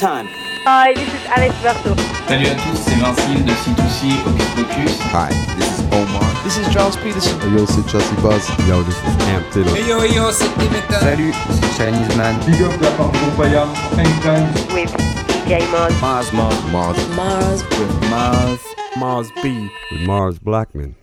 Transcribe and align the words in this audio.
time. 0.00 0.28
Hi, 0.64 0.94
this 0.94 1.12
is 1.12 1.24
Alex 1.28 1.54
Berto. 1.62 1.94
Salut 2.26 2.46
à 2.46 2.54
tous, 2.54 2.76
c'est 2.76 2.96
Vincile 2.96 3.44
de 3.44 3.52
C2C 3.52 4.16
Hocus 4.24 4.48
Pocus. 4.56 4.98
Hi, 5.12 5.28
this 5.58 5.68
is 5.78 5.84
Omar. 5.92 6.24
This 6.42 6.56
is 6.56 6.66
Charles 6.72 6.96
Peterson. 6.96 7.36
Yo, 7.52 7.66
c'est 7.66 7.86
Chelsea 7.86 8.16
Buzz. 8.22 8.48
Yo, 8.66 8.82
this 8.82 8.96
is 8.96 9.14
Cam 9.26 9.44
Taylor. 9.52 9.76
Hey 9.76 9.86
yo, 9.86 10.02
yo, 10.04 10.32
c'est 10.32 10.48
Dimitra. 10.58 11.00
Salut, 11.00 11.34
c'est 11.50 11.76
Chinese 11.76 12.16
Man. 12.16 12.34
Big 12.46 12.62
up 12.62 12.72
la 12.80 12.90
part 12.92 13.12
de 13.12 13.18
Groupaya. 13.18 13.66
Hang 13.98 14.20
time. 14.22 14.48
With 14.72 14.90
DJ 15.28 15.68
Mars. 15.70 15.92
Mars, 16.00 16.32
Mars, 16.32 16.56
Mars. 16.72 16.96
Mars. 17.14 17.62
With 17.78 18.10
Mars. 18.10 18.60
Mars 18.96 19.28
B. 19.42 19.68
With 19.92 20.06
Mars 20.06 20.38
Blackman. 20.38 20.94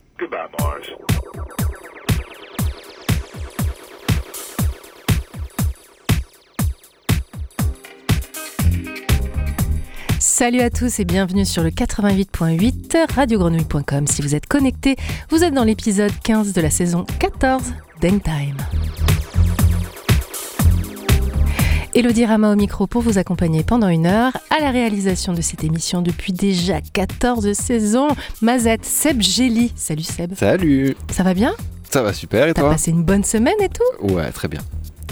Salut 10.39 10.61
à 10.61 10.69
tous 10.69 10.99
et 10.99 11.03
bienvenue 11.03 11.45
sur 11.45 11.63
le 11.63 11.71
88.8 11.71 13.11
radiogrenouille.com. 13.11 14.05
Si 14.05 14.21
vous 14.21 14.35
êtes 14.35 14.45
connectés, 14.45 14.95
vous 15.31 15.43
êtes 15.43 15.55
dans 15.55 15.63
l'épisode 15.63 16.11
15 16.23 16.53
de 16.53 16.61
la 16.61 16.69
saison 16.69 17.07
14 17.17 17.63
d'Hangtime. 18.03 18.55
Elodie 21.95 22.27
Rama 22.27 22.51
au 22.53 22.55
micro 22.55 22.85
pour 22.85 23.01
vous 23.01 23.17
accompagner 23.17 23.63
pendant 23.63 23.87
une 23.87 24.05
heure 24.05 24.31
à 24.55 24.61
la 24.61 24.69
réalisation 24.69 25.33
de 25.33 25.41
cette 25.41 25.63
émission 25.63 26.03
depuis 26.03 26.33
déjà 26.33 26.81
14 26.81 27.53
saisons. 27.53 28.09
Mazette, 28.43 28.85
Seb 28.85 29.19
Gély. 29.23 29.73
Salut 29.75 30.03
Seb. 30.03 30.35
Salut. 30.35 30.95
Ça 31.09 31.23
va 31.23 31.33
bien? 31.33 31.55
Ça 31.89 32.03
va 32.03 32.13
super 32.13 32.47
et 32.47 32.53
T'as 32.53 32.61
toi? 32.61 32.69
passé 32.73 32.91
une 32.91 33.03
bonne 33.03 33.23
semaine 33.23 33.55
et 33.59 33.69
tout? 33.69 34.13
Ouais, 34.13 34.29
très 34.31 34.47
bien. 34.47 34.61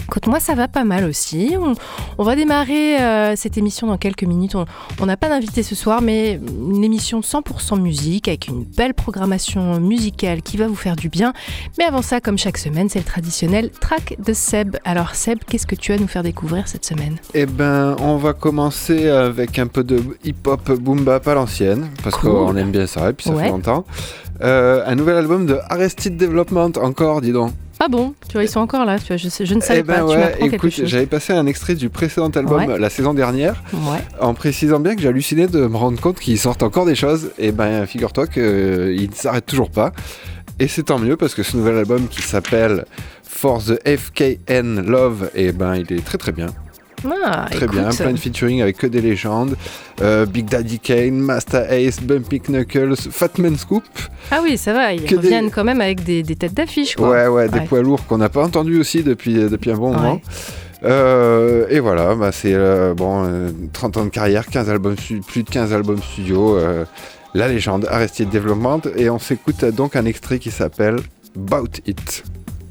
Écoute, 0.06 0.26
moi 0.28 0.40
ça 0.40 0.54
va 0.54 0.68
pas 0.68 0.84
mal 0.84 1.04
aussi. 1.04 1.54
On, 1.60 1.74
on 2.18 2.24
va 2.24 2.36
démarrer 2.36 3.00
euh, 3.00 3.34
cette 3.36 3.58
émission 3.58 3.86
dans 3.88 3.96
quelques 3.98 4.22
minutes. 4.22 4.54
On- 4.54 5.06
n'a 5.06 5.16
pas 5.16 5.28
d'invité 5.28 5.62
ce 5.62 5.74
soir, 5.74 6.02
mais 6.02 6.40
une 6.70 6.82
émission 6.82 7.20
100% 7.20 7.80
musique 7.80 8.26
avec 8.28 8.48
une 8.48 8.64
belle 8.64 8.92
programmation 8.94 9.78
musicale 9.80 10.42
qui 10.42 10.56
va 10.56 10.66
vous 10.66 10.74
faire 10.74 10.96
du 10.96 11.08
bien. 11.08 11.32
Mais 11.78 11.84
avant 11.84 12.02
ça, 12.02 12.20
comme 12.20 12.38
chaque 12.38 12.58
semaine, 12.58 12.88
c'est 12.88 12.98
le 12.98 13.04
traditionnel 13.04 13.70
track 13.70 14.16
de 14.24 14.32
Seb. 14.32 14.76
Alors 14.84 15.14
Seb, 15.14 15.38
qu'est-ce 15.46 15.66
que 15.66 15.76
tu 15.76 15.92
vas 15.92 15.98
nous 15.98 16.08
faire 16.08 16.22
découvrir 16.24 16.66
cette 16.66 16.84
semaine? 16.84 17.16
Eh 17.34 17.46
ben, 17.46 17.94
on 18.00 18.16
va 18.16 18.32
commencer 18.32 19.08
avec 19.08 19.58
un 19.60 19.66
peu 19.68 19.84
de 19.84 20.02
hip-hop 20.24 20.72
boom 20.72 21.04
bap 21.04 21.26
à 21.28 21.34
l'ancienne, 21.34 21.88
parce 22.02 22.16
Cool. 22.16 22.30
qu'on 22.30 22.56
aime 22.56 22.70
bien 22.72 22.86
ça, 22.86 23.10
et 23.10 23.12
puis 23.12 23.24
ça 23.28 23.30
Ouais. 23.34 23.44
fait 23.44 23.50
longtemps. 23.50 23.84
Euh, 24.42 24.82
un 24.86 24.94
nouvel 24.96 25.16
album 25.16 25.46
de 25.46 25.58
Arrested 25.70 26.16
Development, 26.16 26.72
encore, 26.82 27.20
dis 27.20 27.32
donc. 27.32 27.52
Ah 27.78 27.88
bon 27.88 28.14
Tu 28.28 28.32
vois, 28.32 28.44
ils 28.44 28.48
sont 28.48 28.60
encore 28.60 28.84
là. 28.86 28.98
Tu 28.98 29.08
vois, 29.08 29.16
je, 29.16 29.28
sais- 29.28 29.44
je 29.44 29.54
ne 29.54 29.60
savais 29.60 29.80
eh 29.80 29.82
ben 29.82 29.96
pas. 29.96 30.04
ouais, 30.06 30.36
écoute, 30.40 30.72
j'avais 30.84 31.06
passé 31.06 31.32
un 31.34 31.46
extrait 31.46 31.74
du 31.74 31.90
précédent 31.90 32.30
album 32.30 32.64
Ouais. 32.64 32.78
la 32.78 32.88
saison 32.90 33.12
dernière, 33.12 33.62
Ouais. 33.72 33.98
en 34.20 34.32
précisant 34.34 34.80
bien 34.80 34.94
que 34.96 35.02
j'ai 35.02 35.08
halluciné 35.08 35.46
de 35.46 35.66
me 35.66 35.76
rendre 35.76 36.00
compte 36.00 36.18
qu'ils 36.18 36.38
sortent 36.38 36.62
encore 36.62 36.86
des 36.86 36.94
choses. 36.94 37.30
Et 37.38 37.52
ben, 37.52 37.84
figure-toi 37.86 38.26
qu'ils 38.28 39.08
ne 39.10 39.14
s'arrêtent 39.14 39.46
toujours 39.46 39.70
pas. 39.70 39.92
Et 40.58 40.68
c'est 40.68 40.84
tant 40.84 40.98
mieux 40.98 41.16
parce 41.18 41.34
que 41.34 41.42
ce 41.42 41.54
nouvel 41.56 41.76
album 41.76 42.08
qui 42.08 42.22
s'appelle 42.22 42.86
For 43.28 43.62
the 43.62 43.78
FKN 43.86 44.80
Love, 44.80 45.30
et 45.34 45.52
ben, 45.52 45.76
il 45.76 45.92
est 45.92 46.02
très 46.04 46.16
très 46.16 46.32
bien. 46.32 46.46
Ah, 47.24 47.46
Très 47.50 47.66
bien, 47.68 47.88
plein 47.90 48.12
de 48.12 48.16
featuring 48.18 48.62
avec 48.62 48.78
que 48.78 48.86
des 48.86 49.00
légendes. 49.00 49.56
Euh, 50.00 50.26
Big 50.26 50.46
Daddy 50.46 50.78
Kane, 50.78 51.14
Master 51.18 51.70
Ace, 51.70 52.00
Bumpy 52.00 52.40
Knuckles, 52.40 52.96
Fatman 53.10 53.56
Scoop. 53.56 53.84
Ah 54.30 54.40
oui, 54.42 54.56
ça 54.58 54.72
va. 54.72 54.92
Ils 54.92 55.02
Que 55.02 55.10
des- 55.10 55.16
reviennent 55.16 55.50
quand 55.50 55.64
même 55.64 55.80
avec 55.80 56.02
des, 56.04 56.22
des 56.22 56.36
têtes 56.36 56.54
d'affiche. 56.54 56.96
Ouais, 56.98 57.26
ouais, 57.28 57.48
des 57.48 57.60
poids 57.60 57.82
lourds 57.82 58.06
qu'on 58.06 58.18
n'a 58.18 58.28
pas 58.28 58.42
entendus 58.44 58.80
aussi 58.80 59.02
depuis, 59.02 59.34
depuis 59.34 59.70
un 59.70 59.76
bon 59.76 59.90
Ouais. 59.90 59.96
moment. 59.96 60.20
Euh, 60.84 61.66
et 61.70 61.80
voilà, 61.80 62.14
bah, 62.14 62.32
c'est 62.32 62.52
euh, 62.54 62.94
bon, 62.94 63.24
euh, 63.26 63.50
30 63.72 63.96
ans 63.96 64.04
de 64.04 64.10
carrière, 64.10 64.46
15 64.46 64.68
albums 64.70 64.94
plus 65.26 65.42
de 65.42 65.50
15 65.50 65.72
albums 65.72 66.02
studio. 66.02 66.56
euh, 66.56 66.84
la 67.34 67.48
légende 67.48 67.86
Arrested 67.90 68.30
Development. 68.30 68.80
Et 68.96 69.10
on 69.10 69.18
s'écoute 69.18 69.64
donc 69.66 69.94
un 69.96 70.06
extrait 70.06 70.38
qui 70.38 70.50
s'appelle 70.50 70.96
Bout 71.34 71.80
It. 71.86 72.24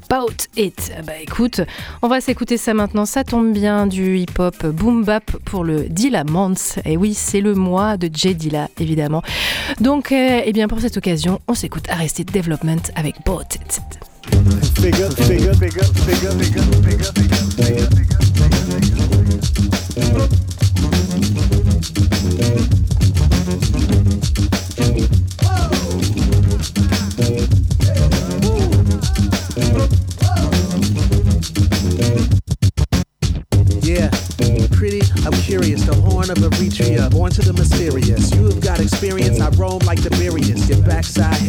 About 0.08 0.46
It. 0.56 0.92
Ah 0.96 1.02
Bah 1.02 1.12
écoute, 1.20 1.60
on 2.02 2.08
va 2.08 2.20
s'écouter 2.20 2.56
ça 2.56 2.74
maintenant. 2.74 3.06
Ça 3.06 3.24
tombe 3.24 3.52
bien 3.52 3.86
du 3.86 4.18
hip-hop 4.18 4.66
boom 4.66 5.04
bap 5.04 5.30
pour 5.44 5.64
le 5.64 5.84
Dilla 5.88 6.24
Month. 6.24 6.78
Et 6.84 6.96
oui, 6.96 7.14
c'est 7.14 7.40
le 7.40 7.54
mois 7.54 7.96
de 7.96 8.08
J 8.12 8.34
Dilla, 8.34 8.68
évidemment. 8.78 9.22
Donc, 9.80 10.12
euh, 10.12 10.42
eh 10.44 10.52
bien 10.52 10.68
pour 10.68 10.80
cette 10.80 10.96
occasion, 10.96 11.40
on 11.48 11.54
s'écoute 11.54 11.88
Arrested 11.88 12.30
Development 12.30 12.82
avec 12.94 13.16
About 13.26 13.42
It. 13.54 13.80
Yeah, 33.86 34.10
pretty, 34.72 35.00
I'm 35.24 35.32
curious. 35.32 35.84
The 35.84 35.94
horn 35.94 36.28
of 36.28 36.38
Eritrea, 36.38 37.08
born 37.08 37.30
to 37.30 37.40
the 37.40 37.52
mysterious. 37.52 38.34
You 38.34 38.46
have 38.46 38.60
got 38.60 38.80
experience, 38.80 39.38
I 39.38 39.48
roam 39.50 39.78
like 39.86 40.02
the 40.02 40.10
Mirius. 40.18 40.68
Your 40.68 40.82
backside 40.82 41.40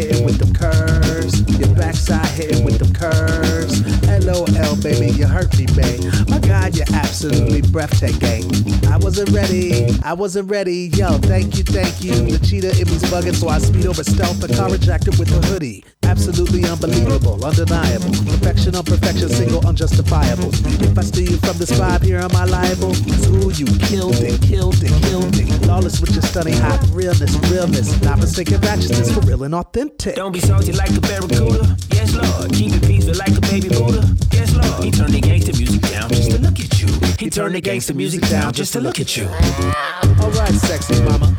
hurt 5.38 5.58
me, 5.60 5.68
babe. 5.78 6.02
My 6.30 6.40
God, 6.40 6.76
you're 6.76 6.90
absolutely 6.94 7.62
breathtaking. 7.62 8.50
I 8.90 8.98
wasn't 8.98 9.30
ready, 9.30 9.86
I 10.04 10.14
wasn't 10.14 10.50
ready. 10.50 10.90
Yo, 10.94 11.20
thank 11.30 11.58
you, 11.58 11.64
thank 11.64 12.04
you. 12.04 12.14
The 12.14 12.40
cheetah 12.44 12.74
in 12.82 12.88
me's 12.90 13.04
bugging, 13.04 13.36
so 13.36 13.48
I 13.48 13.60
speed 13.60 13.86
over 13.86 14.04
stealth. 14.04 14.40
The 14.42 14.50
car 14.50 14.72
rejected 14.72 15.20
with 15.20 15.30
a 15.32 15.46
hoodie. 15.48 15.84
Absolutely 16.04 16.66
unbelievable, 16.66 17.46
undeniable. 17.46 18.10
Perfection 18.26 18.76
on 18.76 18.84
perfection, 18.84 19.30
single, 19.30 19.62
unjustifiable. 19.68 20.50
If 20.82 20.98
I 20.98 21.04
steal 21.04 21.30
you 21.30 21.38
from 21.38 21.58
this 21.58 21.72
vibe, 21.72 22.02
here 22.02 22.18
am 22.18 22.36
I 22.36 22.46
liable? 22.46 22.96
Ooh, 23.38 23.52
you 23.54 23.68
killed 23.86 24.18
it, 24.26 24.42
killed 24.42 24.82
it, 24.82 24.94
killed 25.06 25.38
it. 25.38 25.68
Lawless 25.68 26.02
with 26.02 26.14
your 26.14 26.24
stunning 26.24 26.58
hot 26.58 26.82
realness, 26.92 27.36
realness. 27.52 27.94
Not 28.02 28.18
mistaken 28.18 28.60
righteousness 28.62 29.14
for 29.14 29.22
real 29.22 29.44
and 29.44 29.54
authentic. 29.54 30.16
Don't 30.16 30.32
be 30.32 30.40
salty 30.40 30.72
like 30.72 30.96
a 30.98 31.02
barracuda. 31.02 31.78
Yes, 31.92 32.16
Lord. 32.16 32.52
Keep 32.54 32.74
it 32.74 32.88
peaceful 32.88 33.14
like 33.20 33.38
a 33.38 33.42
baby 33.42 33.70
Buddha. 33.70 34.17
At 37.38 37.54
you. 37.54 37.54
He 37.54 37.54
turned 37.54 37.56
the 37.56 37.62
gangster 37.62 37.94
music 37.94 38.22
down 38.30 38.54
just 38.54 38.74
to 38.74 38.82
look 38.82 39.00
at 39.00 39.18
you. 39.18 39.26
Alright, 40.22 40.54
sexy 40.54 41.02
mama. 41.04 41.36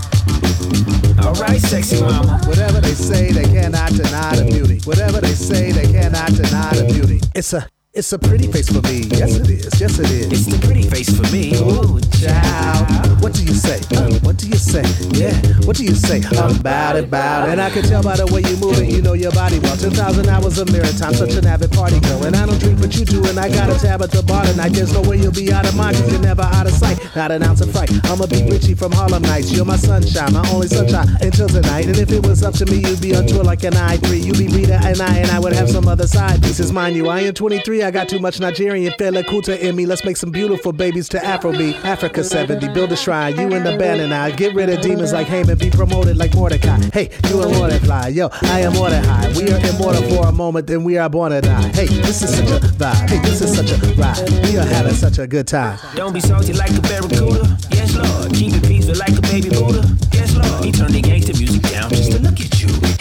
Alright, 1.24 1.60
sexy 1.60 2.00
mama. 2.00 2.40
Whatever 2.46 2.80
they 2.80 2.94
say, 2.94 3.32
they 3.32 3.44
cannot 3.44 3.90
deny 3.90 4.36
the 4.36 4.44
beauty. 4.50 4.80
Whatever 4.84 5.20
they 5.20 5.34
say, 5.34 5.72
they 5.72 5.90
cannot 5.90 6.32
deny 6.32 6.74
the 6.74 6.84
beauty. 6.92 7.20
It's 7.34 7.52
a 7.52 7.66
it's 7.98 8.12
a 8.12 8.18
pretty 8.18 8.46
face 8.46 8.68
for 8.70 8.80
me. 8.86 9.10
Yes, 9.10 9.34
it 9.34 9.50
is. 9.50 9.80
Yes, 9.80 9.98
it 9.98 10.08
is. 10.08 10.30
It's 10.30 10.46
the 10.46 10.64
pretty 10.64 10.84
face 10.84 11.10
for 11.10 11.26
me. 11.34 11.50
Ooh, 11.58 11.98
child. 12.22 12.86
What 13.20 13.34
do 13.34 13.42
you 13.42 13.52
say? 13.52 13.82
Uh, 13.90 14.14
what 14.22 14.38
do 14.38 14.46
you 14.46 14.54
say? 14.54 14.86
Yeah, 15.18 15.34
what 15.66 15.76
do 15.76 15.82
you 15.82 15.94
say? 15.94 16.22
About 16.38 16.94
it, 16.94 17.04
about 17.10 17.48
it. 17.48 17.52
And 17.52 17.60
I 17.60 17.70
can 17.70 17.82
tell 17.82 18.02
by 18.02 18.14
the 18.14 18.26
way 18.30 18.42
you 18.46 18.56
move 18.62 18.78
it, 18.78 18.86
you 18.86 19.02
know 19.02 19.14
your 19.14 19.32
body 19.32 19.58
well. 19.58 19.76
10,000 19.76 20.28
hours 20.28 20.58
of 20.58 20.70
mirror 20.70 20.86
time, 20.94 21.12
such 21.12 21.34
an 21.34 21.44
avid 21.46 21.72
party 21.72 21.98
girl. 21.98 22.22
And 22.24 22.36
I 22.36 22.46
don't 22.46 22.58
drink, 22.60 22.80
but 22.80 22.94
you 22.94 23.04
do, 23.04 23.26
and 23.26 23.36
I 23.38 23.48
got 23.48 23.68
a 23.68 23.74
tab 23.74 24.00
at 24.02 24.12
the 24.12 24.22
bar 24.22 24.46
tonight. 24.46 24.70
There's 24.78 24.94
no 24.94 25.02
way 25.02 25.18
you'll 25.18 25.34
be 25.34 25.52
out 25.52 25.66
of 25.66 25.74
mind, 25.74 25.96
cause 25.96 26.12
you're 26.12 26.22
never 26.22 26.42
out 26.42 26.66
of 26.66 26.72
sight. 26.74 27.02
Not 27.16 27.32
an 27.32 27.42
ounce 27.42 27.60
of 27.62 27.72
fright. 27.72 27.90
I'm 28.04 28.20
a 28.20 28.28
big 28.28 28.46
Richie 28.46 28.74
from 28.74 28.92
Harlem 28.92 29.22
Nights. 29.22 29.50
You're 29.50 29.64
my 29.64 29.76
sunshine, 29.76 30.32
my 30.32 30.48
only 30.52 30.68
sunshine 30.68 31.08
until 31.20 31.48
tonight. 31.48 31.86
And 31.86 31.98
if 31.98 32.12
it 32.12 32.24
was 32.24 32.44
up 32.44 32.54
to 32.62 32.66
me, 32.66 32.78
you'd 32.78 33.02
be 33.02 33.16
on 33.16 33.26
tour 33.26 33.42
like 33.42 33.64
an 33.64 33.74
I3. 33.74 34.22
You'd 34.22 34.38
be 34.38 34.46
Rita 34.46 34.78
and 34.86 35.00
I, 35.00 35.18
and 35.18 35.30
I 35.32 35.40
would 35.40 35.52
have 35.52 35.68
some 35.68 35.88
other 35.88 36.06
side 36.06 36.40
pieces. 36.42 36.70
Mind 36.70 36.94
you, 36.94 37.08
I 37.08 37.20
am 37.20 37.34
23, 37.34 37.82
I 37.82 37.87
got 37.90 38.08
too 38.08 38.18
much 38.18 38.40
Nigerian 38.40 38.92
Fela 38.94 39.22
Kuta 39.22 39.58
in 39.58 39.76
me. 39.76 39.86
Let's 39.86 40.04
make 40.04 40.16
some 40.16 40.30
beautiful 40.30 40.72
babies 40.72 41.08
to 41.10 41.18
Afrobeat. 41.18 41.84
Africa 41.84 42.24
70, 42.24 42.68
build 42.72 42.92
a 42.92 42.96
shrine. 42.96 43.36
You 43.38 43.52
and 43.54 43.64
the 43.64 43.76
band 43.78 44.00
and 44.00 44.12
I 44.12 44.30
get 44.30 44.54
rid 44.54 44.68
of 44.68 44.80
demons 44.80 45.12
like 45.12 45.26
Haman, 45.26 45.58
be 45.58 45.70
promoted 45.70 46.16
like 46.16 46.34
Mordecai. 46.34 46.78
Hey, 46.92 47.10
you 47.28 47.42
and 47.42 47.52
Mordecai, 47.52 48.08
yo, 48.08 48.28
I 48.42 48.60
am 48.60 48.74
Mordecai. 48.74 49.32
We 49.36 49.50
are 49.52 49.58
immortal 49.66 50.02
for 50.10 50.26
a 50.26 50.32
moment, 50.32 50.66
then 50.66 50.84
we 50.84 50.98
are 50.98 51.08
born 51.08 51.32
to 51.32 51.40
die. 51.40 51.68
Hey, 51.68 51.86
this 51.86 52.22
is 52.22 52.34
such 52.36 52.50
a 52.50 52.64
vibe. 52.76 53.08
Hey, 53.08 53.18
this 53.20 53.40
is 53.40 53.54
such 53.56 53.70
a 53.70 53.76
ride. 53.94 54.28
We 54.44 54.58
are 54.58 54.66
having 54.66 54.94
such 54.94 55.18
a 55.18 55.26
good 55.26 55.46
time. 55.46 55.78
Don't 55.94 56.12
be 56.12 56.20
salty 56.20 56.52
like 56.52 56.70
a 56.76 56.80
barracuda. 56.80 57.56
Yes, 57.70 57.94
Lord. 57.94 58.34
Keep 58.34 58.54
it 58.54 58.64
peaceful 58.64 58.96
like 58.96 59.16
a 59.16 59.22
baby 59.22 59.50
Buddha. 59.50 59.86
Yes, 60.12 60.34
Lord. 60.34 60.64
He 60.64 60.72
turned 60.72 60.94
the 60.94 61.00
gangster 61.00 61.32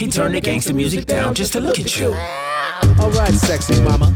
He 0.08 0.12
turned 0.12 0.36
the 0.36 0.40
gangster 0.40 0.74
music 0.74 1.06
down 1.06 1.36
just 1.36 1.52
to 1.52 1.60
look 1.60 1.78
at 1.78 2.00
you. 2.00 2.14
Alright, 2.98 3.34
sexy 3.34 3.82
mama. 3.82 4.16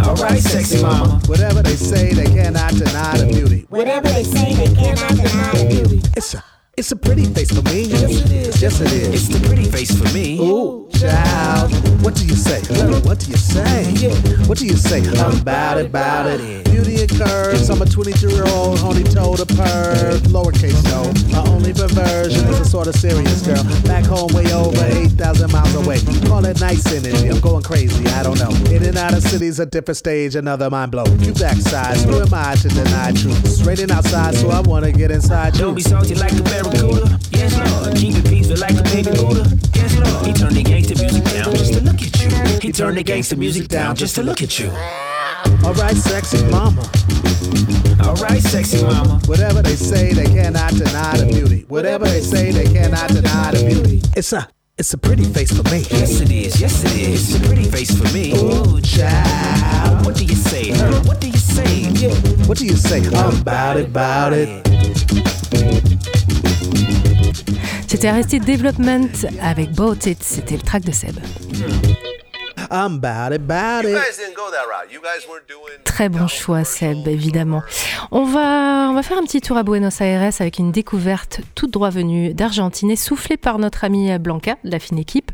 Alright, 0.00 0.38
sexy 0.38 0.80
mama. 0.80 1.20
Whatever 1.26 1.60
they 1.60 1.74
say, 1.74 2.12
they 2.12 2.26
cannot 2.26 2.74
deny 2.74 3.18
the 3.18 3.26
beauty. 3.26 3.66
Whatever 3.68 4.06
they 4.06 4.22
say, 4.22 4.54
they 4.54 4.72
cannot 4.72 5.16
deny 5.16 5.50
the 5.54 5.66
beauty. 5.68 6.00
It's 6.16 6.34
a 6.34 6.44
it's 6.80 6.92
a 6.92 6.96
pretty 6.96 7.26
face 7.26 7.50
for 7.50 7.62
me. 7.68 7.82
Yes, 7.82 8.02
it 8.02 8.30
is. 8.30 8.62
Yes, 8.62 8.80
it 8.80 8.92
is. 8.92 9.08
It's 9.14 9.28
the 9.28 9.46
pretty 9.46 9.70
face 9.70 9.92
for 9.92 10.08
me. 10.14 10.40
Ooh, 10.40 10.88
child. 10.98 11.70
What 12.02 12.14
do 12.14 12.24
you 12.24 12.34
say? 12.34 12.60
What 13.06 13.18
do 13.18 13.30
you 13.30 13.36
say? 13.36 13.84
What 14.46 14.56
do 14.56 14.66
you 14.66 14.76
say? 14.76 15.00
About 15.20 15.78
it, 15.78 15.86
about 15.86 16.26
it. 16.26 16.64
Beauty 16.70 17.02
and 17.02 17.10
curves. 17.10 17.68
I'm 17.68 17.82
a 17.82 17.84
23 17.84 18.32
year 18.32 18.46
old 18.46 18.78
honey 18.78 19.04
told 19.04 19.40
a 19.40 19.44
perv. 19.44 20.20
Lowercase 20.32 20.82
no. 20.88 21.12
My 21.36 21.46
only 21.50 21.74
perversion 21.74 22.48
is 22.48 22.60
a 22.60 22.64
sort 22.64 22.86
of 22.86 22.94
serious 22.94 23.42
girl. 23.42 23.62
Back 23.82 24.06
home, 24.06 24.32
way 24.32 24.50
over 24.54 24.82
8,000 24.82 25.52
miles 25.52 25.74
away. 25.74 26.00
Call 26.26 26.44
it 26.46 26.60
nice 26.60 26.86
energy. 26.92 27.28
I'm 27.28 27.40
going 27.40 27.62
crazy. 27.62 28.06
I 28.06 28.22
don't 28.22 28.38
know. 28.38 28.50
In 28.72 28.84
and 28.84 28.96
out 28.96 29.12
of 29.12 29.22
cities, 29.22 29.58
a 29.58 29.66
different 29.66 29.98
stage, 29.98 30.34
another 30.34 30.70
mind 30.70 30.92
blow. 30.92 31.04
You 31.18 31.34
backside. 31.34 31.98
Who 31.98 32.20
am 32.20 32.32
I 32.32 32.54
to 32.56 32.68
deny 32.68 33.12
truth? 33.12 33.46
Straight 33.46 33.80
raining 33.80 33.94
outside, 33.94 34.34
so 34.34 34.48
I 34.50 34.60
wanna 34.60 34.92
get 34.92 35.10
inside 35.10 35.54
you. 35.54 35.60
Don't 35.60 35.74
be 35.74 35.82
salty 35.82 36.14
like 36.14 36.32
a 36.32 36.42
barracuda. 36.72 37.18
Yes, 37.32 37.56
Lord. 37.56 37.96
Keep 37.96 38.16
it 38.16 38.24
peaceful 38.28 38.58
like 38.58 38.78
a 38.78 38.82
baby 38.82 39.10
Buddha. 39.10 39.58
Yes, 39.74 39.96
Lord. 39.98 40.26
He 40.26 40.32
turned 40.32 40.56
the 40.56 40.62
gangster 40.62 40.94
music 40.96 41.24
down 41.24 41.54
just 41.54 41.74
to 41.74 41.80
look 41.80 42.02
at 42.02 42.20
you. 42.22 42.58
He 42.60 42.72
turned 42.72 42.96
the 42.96 43.02
gangster 43.02 43.36
music 43.36 43.68
down 43.68 43.96
just 43.96 44.14
to 44.16 44.22
look 44.22 44.42
at 44.42 44.58
you. 44.58 44.70
Alright, 45.64 45.96
sexy 45.96 46.42
mama. 46.50 46.82
Alright, 48.00 48.42
sexy 48.42 48.82
mama. 48.82 49.20
Whatever 49.26 49.62
they 49.62 49.76
say, 49.76 50.12
they 50.12 50.26
cannot 50.26 50.72
deny 50.72 51.16
the 51.16 51.26
beauty. 51.26 51.64
Whatever 51.68 52.06
they 52.06 52.20
say, 52.20 52.50
they 52.50 52.66
cannot 52.72 53.08
deny 53.08 53.52
the 53.52 53.64
beauty. 53.66 54.02
It's 54.16 54.32
a 54.32 54.48
it's 54.80 54.94
a 54.94 54.98
pretty 54.98 55.24
face 55.24 55.52
for 55.52 55.62
me. 55.70 55.84
Yes, 55.90 56.20
it 56.22 56.30
is. 56.30 56.58
Yes, 56.58 56.82
it 56.84 56.96
is. 56.96 57.34
It's 57.34 57.44
a 57.44 57.46
pretty 57.46 57.64
face 57.64 57.90
for 57.90 58.08
me. 58.14 58.32
Ooh, 58.32 58.80
child. 58.80 60.06
What 60.06 60.16
do 60.16 60.24
you 60.24 60.34
say? 60.34 60.72
What 61.06 61.20
do 61.20 61.28
you 61.28 61.36
say? 61.36 61.80
Yeah. 62.00 62.14
What 62.48 62.56
do 62.56 62.64
you 62.64 62.76
say? 62.76 63.04
About 63.08 63.76
it, 63.76 63.88
about 63.88 64.32
it. 64.32 64.48
C'était 67.86 68.08
Arrested 68.08 68.42
Development 68.46 69.26
avec 69.42 69.72
Boat 69.72 70.06
It, 70.06 70.22
c'était 70.22 70.56
le 70.56 70.62
track 70.62 70.84
de 70.84 70.92
Seb. 70.92 71.18
I'm 72.70 73.00
about 73.34 73.84
it. 73.88 73.96
Très 75.84 76.08
bon 76.08 76.26
choix, 76.28 76.64
Seb, 76.64 77.06
évidemment. 77.08 77.62
On 78.10 78.24
va, 78.24 78.88
on 78.90 78.94
va 78.94 79.02
faire 79.02 79.18
un 79.18 79.22
petit 79.22 79.40
tour 79.40 79.56
à 79.56 79.62
Buenos 79.62 80.00
Aires 80.00 80.32
avec 80.40 80.58
une 80.58 80.72
découverte 80.72 81.40
toute 81.54 81.70
droit 81.72 81.90
venue 81.90 82.34
d'Argentine 82.34 82.90
et 82.90 82.96
soufflée 82.96 83.36
par 83.36 83.58
notre 83.58 83.84
amie 83.84 84.16
Blanca, 84.18 84.56
de 84.64 84.70
la 84.70 84.78
fine 84.78 84.98
équipe. 84.98 85.30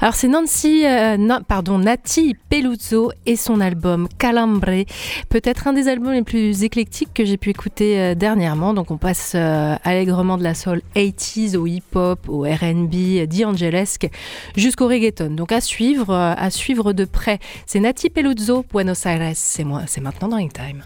Alors, 0.00 0.14
c'est 0.14 0.28
Nancy, 0.28 0.84
euh, 0.86 1.16
na- 1.16 1.40
pardon, 1.40 1.78
Nati 1.78 2.36
Peluzzo 2.48 3.12
et 3.26 3.36
son 3.36 3.60
album 3.60 4.08
Calambre, 4.18 4.84
peut-être 5.28 5.66
un 5.68 5.72
des 5.72 5.88
albums 5.88 6.12
les 6.12 6.22
plus 6.22 6.62
éclectiques 6.64 7.10
que 7.14 7.24
j'ai 7.24 7.36
pu 7.36 7.50
écouter 7.50 7.98
euh, 8.00 8.14
dernièrement. 8.14 8.74
Donc, 8.74 8.90
on 8.90 8.96
passe 8.98 9.32
euh, 9.34 9.74
allègrement 9.84 10.38
de 10.38 10.42
la 10.44 10.54
soul 10.54 10.82
80s 10.96 11.56
au 11.56 11.66
hip-hop, 11.66 12.28
au 12.28 12.42
RB, 12.42 13.26
d'Angelesque, 13.26 14.08
jusqu'au 14.56 14.88
reggaeton. 14.88 15.30
Donc, 15.30 15.52
à 15.52 15.60
suivre, 15.60 16.10
euh, 16.10 16.34
à 16.36 16.50
suivre 16.50 16.61
de 16.92 17.04
près. 17.04 17.38
C'est 17.66 17.80
Nati 17.80 18.10
Peluzzo, 18.10 18.64
Buenos 18.72 19.04
Aires. 19.06 19.32
C'est 19.34 19.64
maintenant 19.64 20.28
dans 20.28 20.36
Time. 20.48 20.82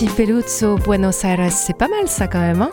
Nati 0.00 0.14
Peluzzo, 0.14 0.76
Buenos 0.76 1.24
Aires, 1.24 1.52
c'est 1.52 1.76
pas 1.76 1.86
mal 1.86 2.08
ça 2.08 2.26
quand 2.26 2.40
même, 2.40 2.62
hein 2.62 2.70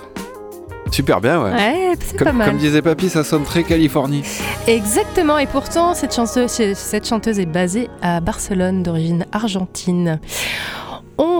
Super 0.91 1.19
bien, 1.19 1.43
ouais. 1.43 1.51
Ouais, 1.51 1.93
c'est 1.99 2.15
comme, 2.15 2.27
pas 2.27 2.31
mal. 2.31 2.47
comme 2.47 2.57
disait 2.57 2.81
Papy, 2.81 3.09
ça 3.09 3.25
sonne 3.25 3.43
très 3.43 3.63
Californie. 3.63 4.23
Exactement, 4.65 5.37
et 5.37 5.45
pourtant 5.45 5.93
cette 5.93 6.15
chanteuse, 6.15 6.49
cette 6.51 7.05
chanteuse 7.05 7.37
est 7.39 7.45
basée 7.45 7.89
à 8.01 8.21
Barcelone 8.21 8.81
d'origine 8.81 9.25
argentine. 9.33 10.21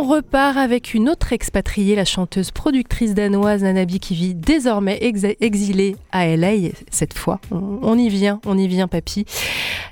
Repart 0.08 0.56
avec 0.56 0.94
une 0.94 1.10
autre 1.10 1.34
expatriée, 1.34 1.94
la 1.96 2.06
chanteuse 2.06 2.52
productrice 2.52 3.14
danoise 3.14 3.62
Nanabi 3.64 4.00
qui 4.00 4.16
vit 4.16 4.34
désormais 4.34 4.98
ex- 5.02 5.26
exilée 5.42 5.98
à 6.14 6.28
LA 6.28 6.70
cette 6.90 7.14
fois. 7.18 7.42
On, 7.52 7.98
y 7.98 8.08
vient, 8.08 8.40
on 8.46 8.58
y 8.58 8.70
vient 8.70 8.88
papy. 8.88 9.26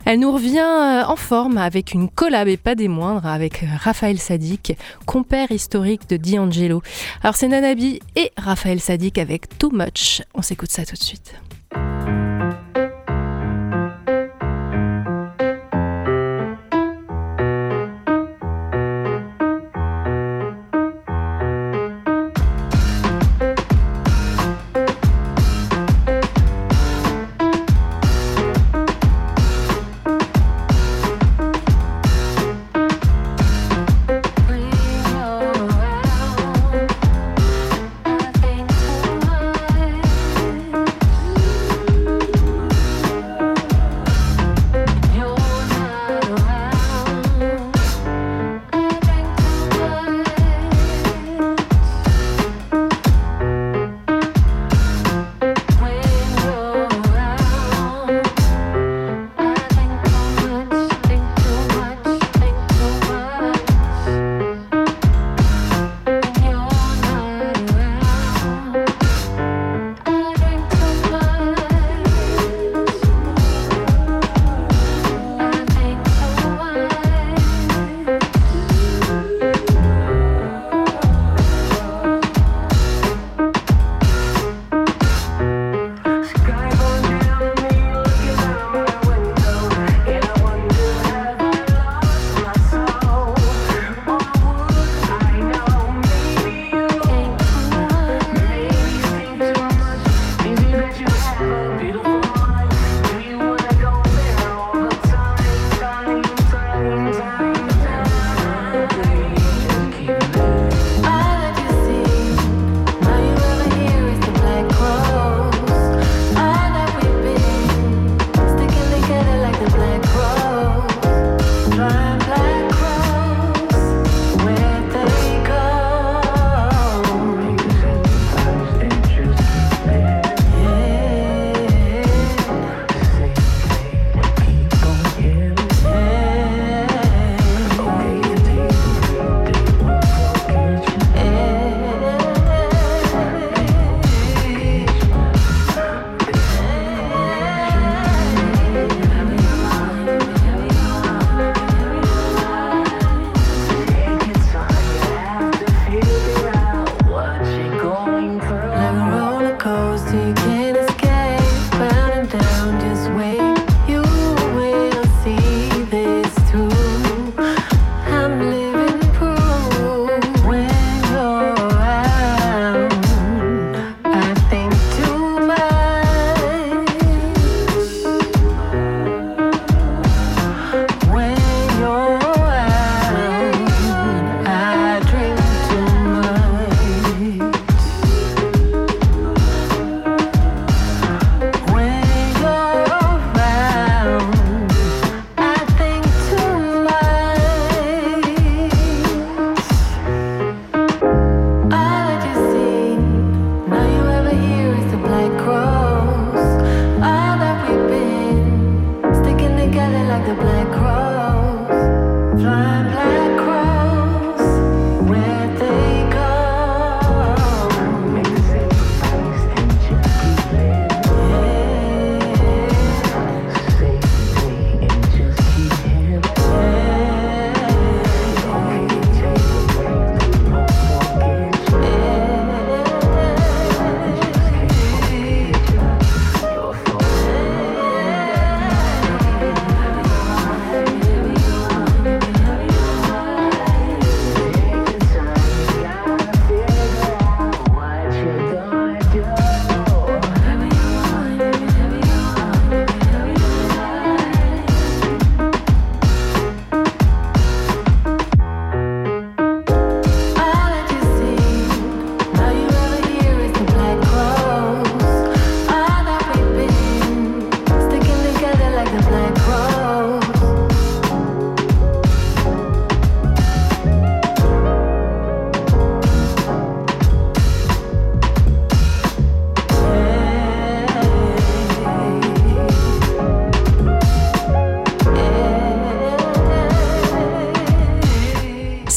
Elle 0.05 0.19
nous 0.21 0.31
revient 0.31 0.59
euh, 0.59 1.03
en 1.05 1.17
forme 1.17 1.57
avec 1.57 1.93
une 1.93 2.07
collab 2.07 2.47
et 2.47 2.55
pas 2.55 2.75
des 2.75 2.87
moindres 2.87 3.25
avec 3.27 3.65
Raphaël 3.83 4.17
Sadik, 4.17 4.77
compère 5.05 5.51
historique 5.51 6.07
de 6.09 6.15
D'Angelo. 6.15 6.81
Alors 7.21 7.35
c'est 7.35 7.49
Nanabi 7.49 7.99
et 8.15 8.31
Raphaël 8.37 8.79
Sadik 8.79 9.17
avec 9.17 9.57
Too 9.57 9.71
Much. 9.73 10.21
On 10.33 10.41
s'écoute 10.41 10.71
ça 10.71 10.85
tout 10.85 10.95
de 10.95 11.03
suite. 11.03 11.33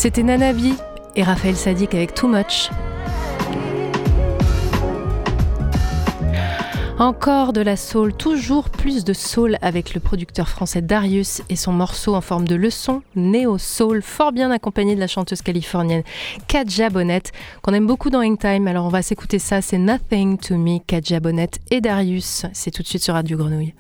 C'était 0.01 0.23
Nanabi 0.23 0.75
et 1.17 1.25
Raphaël 1.25 1.57
Sadik 1.57 1.93
avec 1.93 2.15
Too 2.15 2.29
Much. 2.29 2.71
Encore 7.01 7.53
de 7.53 7.61
la 7.61 7.77
soul, 7.77 8.15
toujours 8.15 8.71
plus 8.71 9.03
de 9.03 9.13
soul 9.13 9.59
avec 9.61 9.95
le 9.95 10.01
producteur 10.01 10.49
français 10.49 10.83
Darius 10.83 11.43
et 11.49 11.57
son 11.57 11.73
morceau 11.73 12.15
en 12.15 12.21
forme 12.21 12.47
de 12.47 12.55
leçon, 12.55 13.03
Neo 13.17 13.59
Soul, 13.59 14.01
fort 14.01 14.31
bien 14.31 14.53
accompagné 14.53 14.95
de 14.95 15.01
la 15.01 15.09
chanteuse 15.09 15.43
californienne 15.43 16.05
Kadja 16.47 16.91
Bonnet, 16.91 17.25
qu'on 17.63 17.75
aime 17.75 17.89
beaucoup 17.89 18.09
dans 18.09 18.23
Hangtime. 18.23 18.69
Alors 18.69 18.87
on 18.87 18.91
va 18.91 19.03
s'écouter 19.03 19.41
ça, 19.41 19.63
c'est 19.63 19.79
Nothing 19.79 20.39
to 20.39 20.57
Me, 20.59 20.79
Kadja 20.79 21.19
Bonnet 21.19 21.51
et 21.73 21.81
Darius. 21.81 22.47
C'est 22.53 22.71
tout 22.71 22.85
de 22.85 22.89
suite 22.89 23.03
sur 23.03 23.15
Radio 23.15 23.37
Grenouille. 23.37 23.75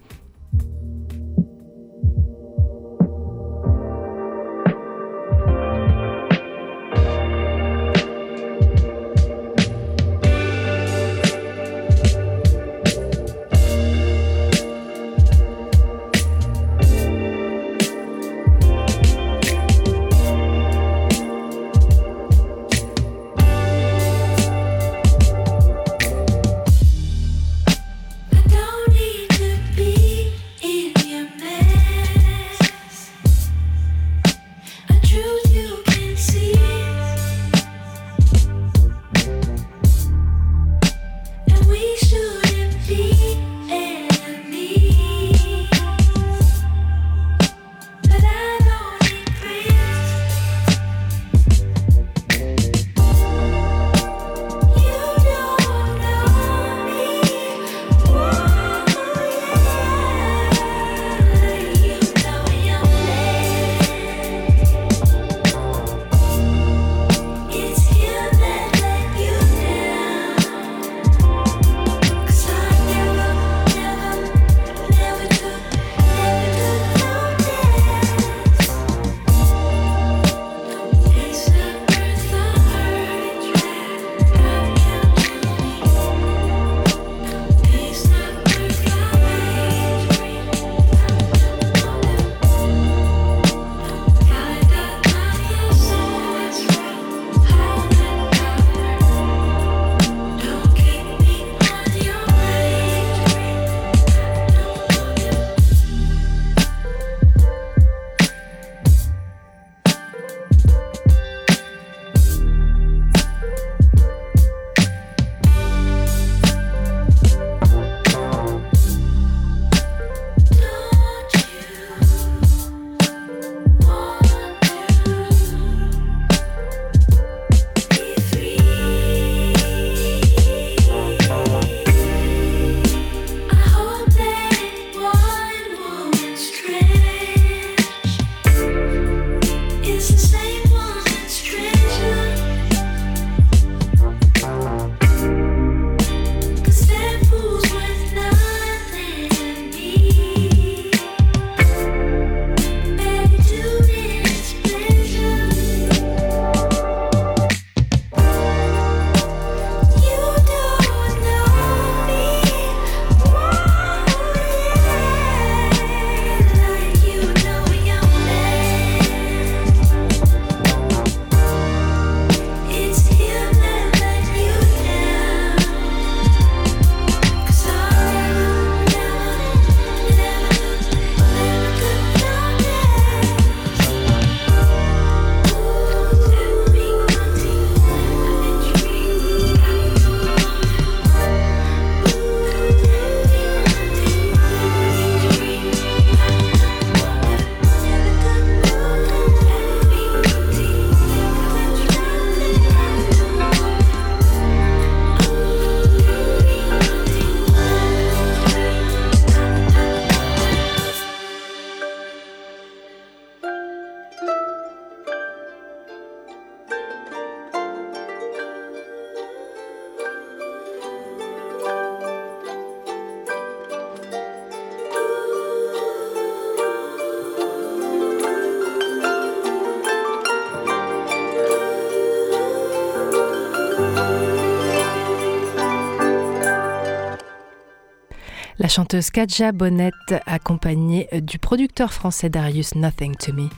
La 238.69 238.75
chanteuse 238.75 239.09
Kadja 239.09 239.52
Bonnet, 239.52 239.93
accompagnée 240.26 241.09
du 241.23 241.39
producteur 241.39 241.91
français 241.91 242.28
Darius 242.28 242.75
Nothing 242.75 243.17
to 243.17 243.33
Me. 243.33 243.49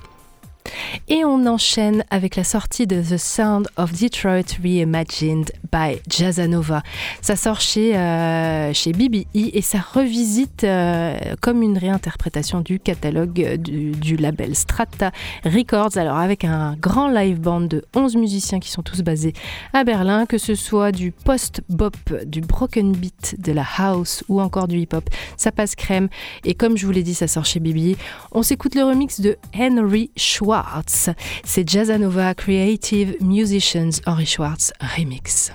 Et 1.12 1.24
on 1.24 1.44
enchaîne 1.46 2.04
avec 2.10 2.36
la 2.36 2.44
sortie 2.44 2.86
de 2.86 3.02
The 3.02 3.16
Sound 3.16 3.66
of 3.76 3.90
Detroit 4.00 4.44
Reimagined 4.62 5.50
by 5.72 6.00
Jazzanova. 6.08 6.84
Ça 7.20 7.34
sort 7.34 7.60
chez, 7.60 7.96
euh, 7.96 8.72
chez 8.72 8.92
BBE 8.92 9.26
et 9.34 9.60
ça 9.60 9.80
revisite 9.80 10.62
euh, 10.62 11.18
comme 11.40 11.64
une 11.64 11.76
réinterprétation 11.76 12.60
du 12.60 12.78
catalogue 12.78 13.56
du, 13.56 13.90
du, 13.90 14.16
label 14.18 14.54
Strata 14.54 15.10
Records. 15.44 15.96
Alors 15.96 16.16
avec 16.16 16.44
un 16.44 16.76
grand 16.76 17.08
live 17.08 17.40
band 17.40 17.62
de 17.62 17.84
11 17.96 18.14
musiciens 18.14 18.60
qui 18.60 18.70
sont 18.70 18.82
tous 18.82 19.02
basés 19.02 19.32
à 19.72 19.82
Berlin, 19.82 20.26
que 20.26 20.38
ce 20.38 20.54
soit 20.54 20.92
du 20.92 21.10
post-bop, 21.10 21.96
du 22.24 22.40
broken 22.40 22.92
beat, 22.92 23.34
de 23.36 23.50
la 23.50 23.66
house 23.78 24.22
ou 24.28 24.40
encore 24.40 24.68
du 24.68 24.78
hip-hop. 24.78 25.10
Ça 25.36 25.50
passe 25.50 25.74
crème 25.74 26.08
et 26.44 26.54
comme 26.54 26.76
je 26.76 26.86
vous 26.86 26.92
l'ai 26.92 27.02
dit, 27.02 27.14
ça 27.14 27.26
sort 27.26 27.46
chez 27.46 27.58
BBE. 27.58 27.96
On 28.30 28.44
s'écoute 28.44 28.76
le 28.76 28.84
remix 28.84 29.20
de 29.20 29.36
Henry 29.58 30.12
Schwartz 30.16 30.99
C'est 31.44 31.68
Jazzanova 31.68 32.34
Creative 32.34 33.16
Musicians 33.20 34.00
Henri 34.06 34.26
Schwartz 34.26 34.72
Remix. 34.80 35.52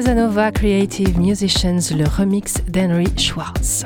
Jazzanova 0.00 0.50
Creative 0.50 1.18
Musicians, 1.18 1.90
le 1.94 2.06
remix 2.08 2.54
d'Henry 2.66 3.04
Schwartz. 3.18 3.84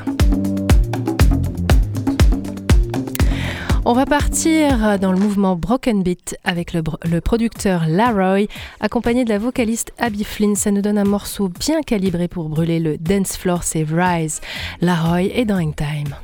On 3.84 3.94
va 3.94 4.06
partir 4.06 5.00
dans 5.00 5.10
le 5.10 5.18
mouvement 5.18 5.56
Broken 5.56 6.04
Beat 6.04 6.38
avec 6.44 6.72
le, 6.72 7.20
producteur 7.20 7.86
Laroy, 7.88 8.46
accompagné 8.78 9.24
de 9.24 9.30
la 9.30 9.38
vocaliste 9.38 9.92
Abby 9.98 10.22
Flynn. 10.22 10.54
Ça 10.54 10.70
nous 10.70 10.82
donne 10.82 10.98
un 10.98 11.04
morceau 11.04 11.48
bien 11.48 11.82
calibré 11.82 12.28
pour 12.28 12.48
brûler 12.48 12.78
le 12.78 12.96
dance 12.96 13.36
floor, 13.36 13.64
c'est 13.64 13.82
Rise. 13.82 14.40
Laroy 14.80 15.24
est 15.34 15.44
dans 15.44 15.58
Hangtime. 15.58 16.14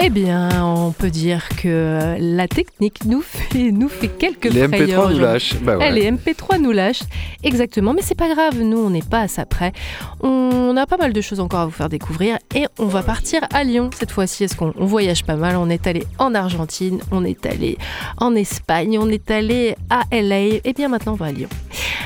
Eh 0.00 0.10
bien, 0.10 0.64
on 0.64 0.92
peut 0.92 1.10
dire 1.10 1.48
que 1.60 2.14
la 2.20 2.46
technique 2.46 3.04
nous 3.04 3.20
fait, 3.20 3.72
nous 3.72 3.88
fait 3.88 4.06
quelques 4.06 4.44
Les 4.44 4.62
MP3 4.62 4.68
frayeurs 4.68 5.00
nous 5.00 5.16
aujourd'hui. 5.16 5.22
lâchent. 5.24 5.54
Bah 5.60 5.76
ouais. 5.76 5.88
Eh, 5.88 5.92
les 5.92 6.10
MP3 6.12 6.60
nous 6.62 6.70
lâchent, 6.70 7.02
exactement. 7.42 7.94
Mais 7.94 8.02
c'est 8.02 8.14
pas 8.14 8.32
grave, 8.32 8.60
nous, 8.62 8.78
on 8.78 8.90
n'est 8.90 9.02
pas 9.02 9.22
à 9.22 9.28
ça 9.28 9.44
près. 9.44 9.72
On 10.20 10.76
a 10.76 10.86
pas 10.86 10.98
mal 10.98 11.12
de 11.12 11.20
choses 11.20 11.40
encore 11.40 11.60
à 11.60 11.64
vous 11.66 11.72
faire 11.72 11.88
découvrir 11.88 12.38
et 12.54 12.66
on 12.78 12.86
va 12.86 13.02
partir 13.02 13.40
à 13.52 13.64
Lyon 13.64 13.90
cette 13.98 14.12
fois-ci. 14.12 14.44
Est-ce 14.44 14.54
qu'on 14.54 14.72
on 14.76 14.86
voyage 14.86 15.24
pas 15.24 15.34
mal? 15.34 15.56
On 15.56 15.68
est 15.68 15.84
allé 15.88 16.04
en 16.18 16.32
Argentine, 16.32 17.00
on 17.10 17.24
est 17.24 17.44
allé 17.44 17.76
en 18.18 18.36
Espagne, 18.36 18.98
on 19.00 19.08
est 19.08 19.30
allé 19.32 19.74
à 19.90 20.04
LA. 20.12 20.60
Et 20.64 20.72
bien 20.76 20.88
maintenant, 20.88 21.14
on 21.14 21.16
va 21.16 21.26
à 21.26 21.32
Lyon. 21.32 21.48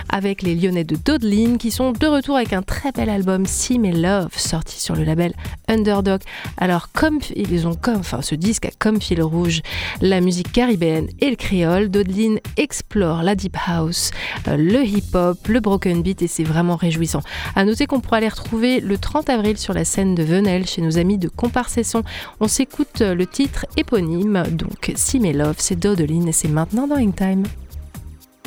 Avec 0.09 0.42
les 0.42 0.55
Lyonnais 0.55 0.85
de 0.85 0.96
Dodeline 0.96 1.59
qui 1.59 1.70
sont 1.70 1.92
de 1.92 2.07
retour 2.07 2.37
avec 2.37 2.52
un 2.52 2.62
très 2.62 2.90
bel 2.92 3.09
album 3.09 3.46
See 3.46 3.78
Me 3.78 3.92
Love 3.92 4.31
sorti 4.37 4.81
sur 4.81 4.94
le 4.96 5.05
label 5.05 5.33
Underdog. 5.68 6.20
Alors 6.59 6.88
comme 6.92 7.18
ils 7.35 7.66
ont 7.66 7.74
comme 7.83 7.97
enfin 7.97 8.23
ce 8.23 8.35
disque 8.35 8.64
a 8.66 8.71
comme 8.79 9.01
fil 9.01 9.23
rouge 9.23 9.61
la 10.01 10.21
musique 10.21 10.51
caribéenne 10.53 11.09
et 11.21 11.29
le 11.29 11.37
créole, 11.37 11.90
Dodeline 11.90 12.38
explore 12.57 13.23
la 13.23 13.35
deep 13.35 13.57
house, 13.66 14.11
euh, 14.49 14.57
le 14.57 14.85
hip-hop, 14.85 15.47
le 15.49 15.61
broken 15.61 16.03
beat 16.03 16.23
et 16.23 16.29
c'est 16.29 16.45
vraiment 16.45 16.77
réjouissant. 16.77 17.21
À 17.55 17.64
noter 17.64 17.87
qu'on 17.87 18.01
pourra 18.01 18.21
les 18.21 18.29
retrouver 18.29 18.81
le 18.81 18.97
30 18.97 19.29
avril 19.29 19.59
sur 19.59 19.75
la 19.75 19.85
scène 19.85 20.14
de 20.14 20.23
Venelle 20.23 20.66
chez 20.66 20.81
nos 20.81 20.97
amis 20.97 21.18
de 21.18 21.29
Comparsesson. 21.29 22.03
On 22.40 22.49
s'écoute 22.49 23.03
euh, 23.03 23.14
le 23.14 23.27
titre 23.27 23.66
éponyme 23.77 24.45
donc 24.53 24.95
Me 25.14 25.33
Love, 25.33 25.57
c'est 25.59 25.79
Dodeline 25.79 26.29
et 26.29 26.33
c'est 26.33 26.49
maintenant 26.49 26.87
dans. 26.87 27.03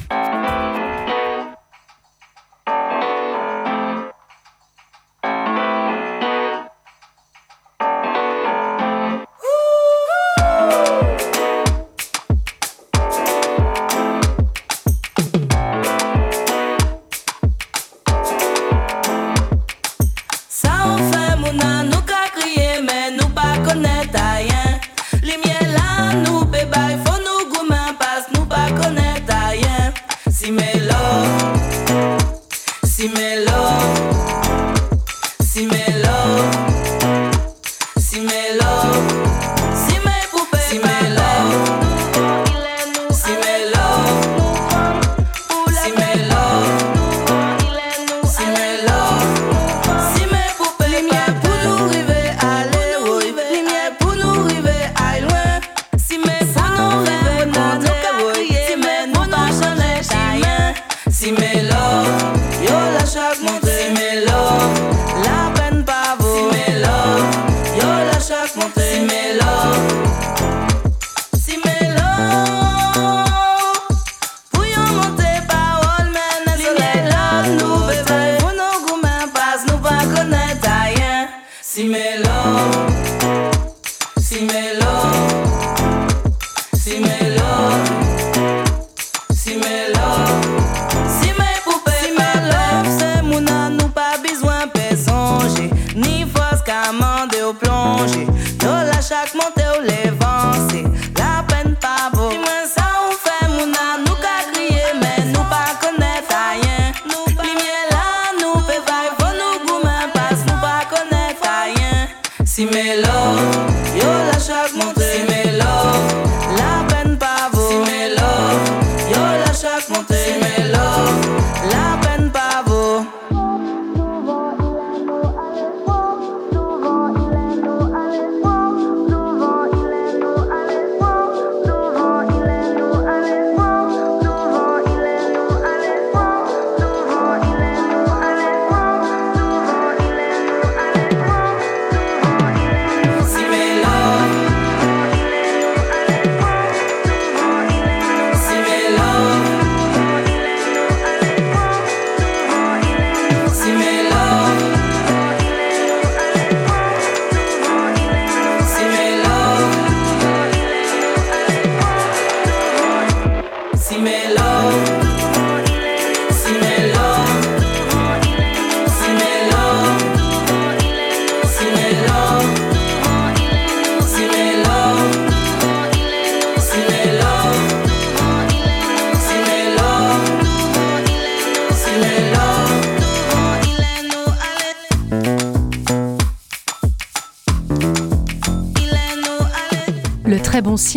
Ça 0.10 0.45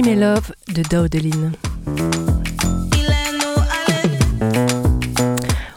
Love 0.03 0.53
de. 0.69 0.83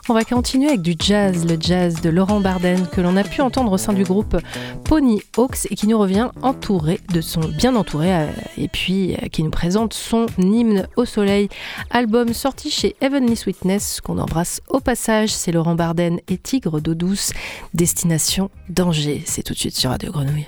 On 0.09 0.13
va 0.13 0.23
continuer 0.23 0.67
avec 0.67 0.83
du 0.83 0.93
jazz, 0.99 1.43
le 1.47 1.57
jazz 1.59 2.01
de 2.01 2.09
Laurent 2.09 2.39
Barden 2.39 2.85
que 2.85 3.01
l'on 3.01 3.17
a 3.17 3.23
pu 3.23 3.41
entendre 3.41 3.71
au 3.71 3.79
sein 3.79 3.93
du 3.93 4.03
groupe 4.03 4.37
Pony 4.83 5.23
Hawks 5.35 5.65
et 5.71 5.75
qui 5.75 5.87
nous 5.87 5.97
revient 5.97 6.29
entouré 6.43 6.99
de 7.11 7.19
son 7.19 7.39
bien 7.39 7.75
entouré 7.75 8.13
euh, 8.13 8.27
et 8.57 8.67
puis 8.67 9.15
euh, 9.15 9.27
qui 9.31 9.41
nous 9.41 9.49
présente 9.49 9.95
son 9.95 10.27
hymne 10.37 10.87
au 10.97 11.05
soleil, 11.05 11.49
album 11.89 12.33
sorti 12.33 12.69
chez 12.69 12.95
Heavenly 13.01 13.35
Sweetness 13.35 14.01
qu'on 14.01 14.19
embrasse 14.19 14.61
au 14.69 14.81
passage. 14.81 15.33
C'est 15.33 15.51
Laurent 15.51 15.75
Barden 15.75 16.19
et 16.27 16.37
Tigre 16.37 16.79
d'eau 16.79 16.93
douce, 16.93 17.31
destination 17.73 18.51
danger. 18.69 19.23
C'est 19.25 19.41
tout 19.41 19.53
de 19.53 19.59
suite 19.59 19.75
sur 19.75 19.89
Radio 19.89 20.11
Grenouille. 20.11 20.47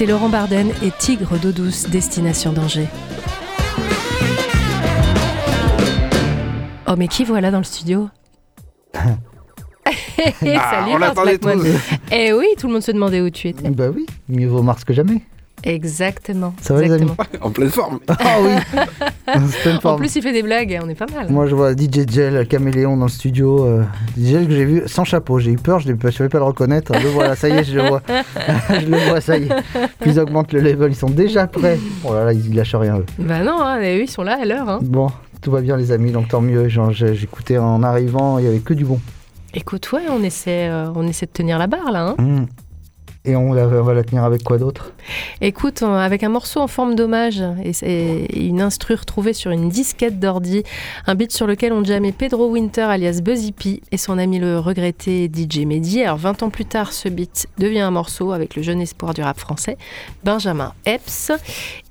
C'était 0.00 0.12
Laurent 0.12 0.30
Barden 0.30 0.70
et 0.82 0.90
Tigre 0.98 1.36
d'eau 1.36 1.52
douce, 1.52 1.86
Destination 1.90 2.54
Danger. 2.54 2.86
Oh 6.88 6.94
mais 6.96 7.06
qui 7.06 7.22
voilà 7.22 7.50
dans 7.50 7.58
le 7.58 7.64
studio 7.64 8.08
Salut 8.94 10.56
Ah, 10.56 10.86
on 10.88 10.98
Mars 10.98 11.00
l'attendait 11.00 11.36
tous. 11.36 11.66
Eh 12.12 12.32
oui, 12.32 12.46
tout 12.58 12.68
le 12.68 12.72
monde 12.72 12.82
se 12.82 12.92
demandait 12.92 13.20
où 13.20 13.28
tu 13.28 13.48
étais. 13.48 13.68
Bah 13.68 13.90
oui, 13.94 14.06
mieux 14.30 14.48
vaut 14.48 14.62
Mars 14.62 14.84
que 14.84 14.94
jamais. 14.94 15.20
Exactement. 15.64 16.54
Ça 16.62 16.72
va, 16.72 16.80
les 16.80 16.92
amis 16.92 17.02
exactement. 17.02 17.46
En 17.46 17.50
pleine 17.50 17.68
forme. 17.68 18.00
Ah 18.08 18.38
oui 18.40 18.52
En 19.84 19.96
plus, 19.96 20.14
il 20.16 20.22
fait 20.22 20.32
des 20.32 20.42
blagues, 20.42 20.78
on 20.82 20.88
est 20.88 20.94
pas 20.94 21.06
mal. 21.14 21.30
Moi, 21.30 21.46
je 21.46 21.54
vois 21.54 21.72
DJ 21.72 22.08
Gel, 22.08 22.46
caméléon 22.46 22.96
dans 22.96 23.06
le 23.06 23.10
studio. 23.10 23.64
euh, 23.66 23.82
DJ 24.16 24.26
Gel 24.30 24.46
que 24.48 24.52
j'ai 24.54 24.64
vu 24.64 24.82
sans 24.86 25.04
chapeau. 25.04 25.38
J'ai 25.38 25.52
eu 25.52 25.56
peur, 25.56 25.80
je 25.80 25.90
ne 25.90 26.10
savais 26.10 26.28
pas 26.28 26.38
le 26.38 26.44
reconnaître. 26.44 26.92
Le 26.92 27.08
voilà, 27.08 27.36
ça 27.36 27.48
y 27.48 27.52
est, 27.52 27.64
je 27.64 27.76
le 27.76 27.82
vois. 27.88 28.02
je 28.70 28.86
le 28.86 28.96
vois, 29.08 29.20
ça 29.20 29.36
y 29.38 29.44
est. 29.44 29.48
Puis 30.00 30.10
ils 30.12 30.20
augmentent 30.20 30.52
le 30.52 30.60
level, 30.60 30.92
ils 30.92 30.96
sont 30.96 31.10
déjà 31.10 31.46
prêts. 31.46 31.78
Oh 32.04 32.14
là 32.14 32.24
là, 32.26 32.32
ils 32.32 32.54
lâchent 32.54 32.74
rien, 32.74 32.98
eux. 32.98 33.06
Bah 33.18 33.40
non, 33.42 33.60
hein, 33.60 33.78
eux, 33.80 34.02
ils 34.02 34.10
sont 34.10 34.22
là 34.22 34.38
à 34.40 34.44
l'heure. 34.44 34.68
Hein. 34.68 34.78
Bon, 34.82 35.08
tout 35.40 35.50
va 35.50 35.60
bien, 35.60 35.76
les 35.76 35.92
amis, 35.92 36.12
donc 36.12 36.28
tant 36.28 36.40
mieux. 36.40 36.68
J'écoutais 36.68 37.58
en 37.58 37.82
arrivant, 37.82 38.38
il 38.38 38.44
y 38.44 38.48
avait 38.48 38.58
que 38.58 38.74
du 38.74 38.84
bon. 38.84 39.00
Écoute, 39.54 39.90
ouais, 39.92 40.02
on 40.10 40.22
essaie, 40.22 40.68
euh, 40.68 40.90
on 40.94 41.06
essaie 41.08 41.26
de 41.26 41.32
tenir 41.32 41.58
la 41.58 41.66
barre 41.66 41.90
là. 41.90 42.14
hein. 42.18 42.22
Mm. 42.22 42.46
Et 43.26 43.36
on, 43.36 43.52
va 43.52 43.94
la 43.94 44.02
tenir 44.02 44.24
avec 44.24 44.42
quoi 44.42 44.56
d'autre? 44.56 44.94
Écoute, 45.42 45.82
avec 45.82 46.22
un 46.22 46.30
morceau 46.30 46.60
en 46.60 46.66
forme 46.66 46.94
d'hommage 46.94 47.42
et, 47.62 47.72
et 47.82 48.46
une 48.46 48.62
instru 48.62 48.94
retrouvée 48.94 49.34
sur 49.34 49.50
une 49.50 49.68
disquette 49.68 50.18
d'ordi, 50.18 50.62
un 51.06 51.14
beat 51.14 51.30
sur 51.30 51.46
lequel 51.46 51.74
on 51.74 51.84
jammait 51.84 52.12
Pedro 52.12 52.48
Winter 52.48 52.82
alias 52.82 53.20
Buzzy 53.22 53.52
P 53.52 53.82
et 53.92 53.98
son 53.98 54.16
ami 54.16 54.38
le 54.38 54.58
regretté 54.58 55.30
DJ 55.30 55.66
Mehdi. 55.66 56.02
Alors 56.02 56.16
20 56.16 56.42
ans 56.44 56.50
plus 56.50 56.64
tard, 56.64 56.94
ce 56.94 57.10
beat 57.10 57.46
devient 57.58 57.80
un 57.80 57.90
morceau 57.90 58.32
avec 58.32 58.56
le 58.56 58.62
jeune 58.62 58.80
espoir 58.80 59.12
du 59.12 59.20
rap 59.20 59.38
français, 59.38 59.76
Benjamin 60.24 60.72
Epps, 60.86 61.30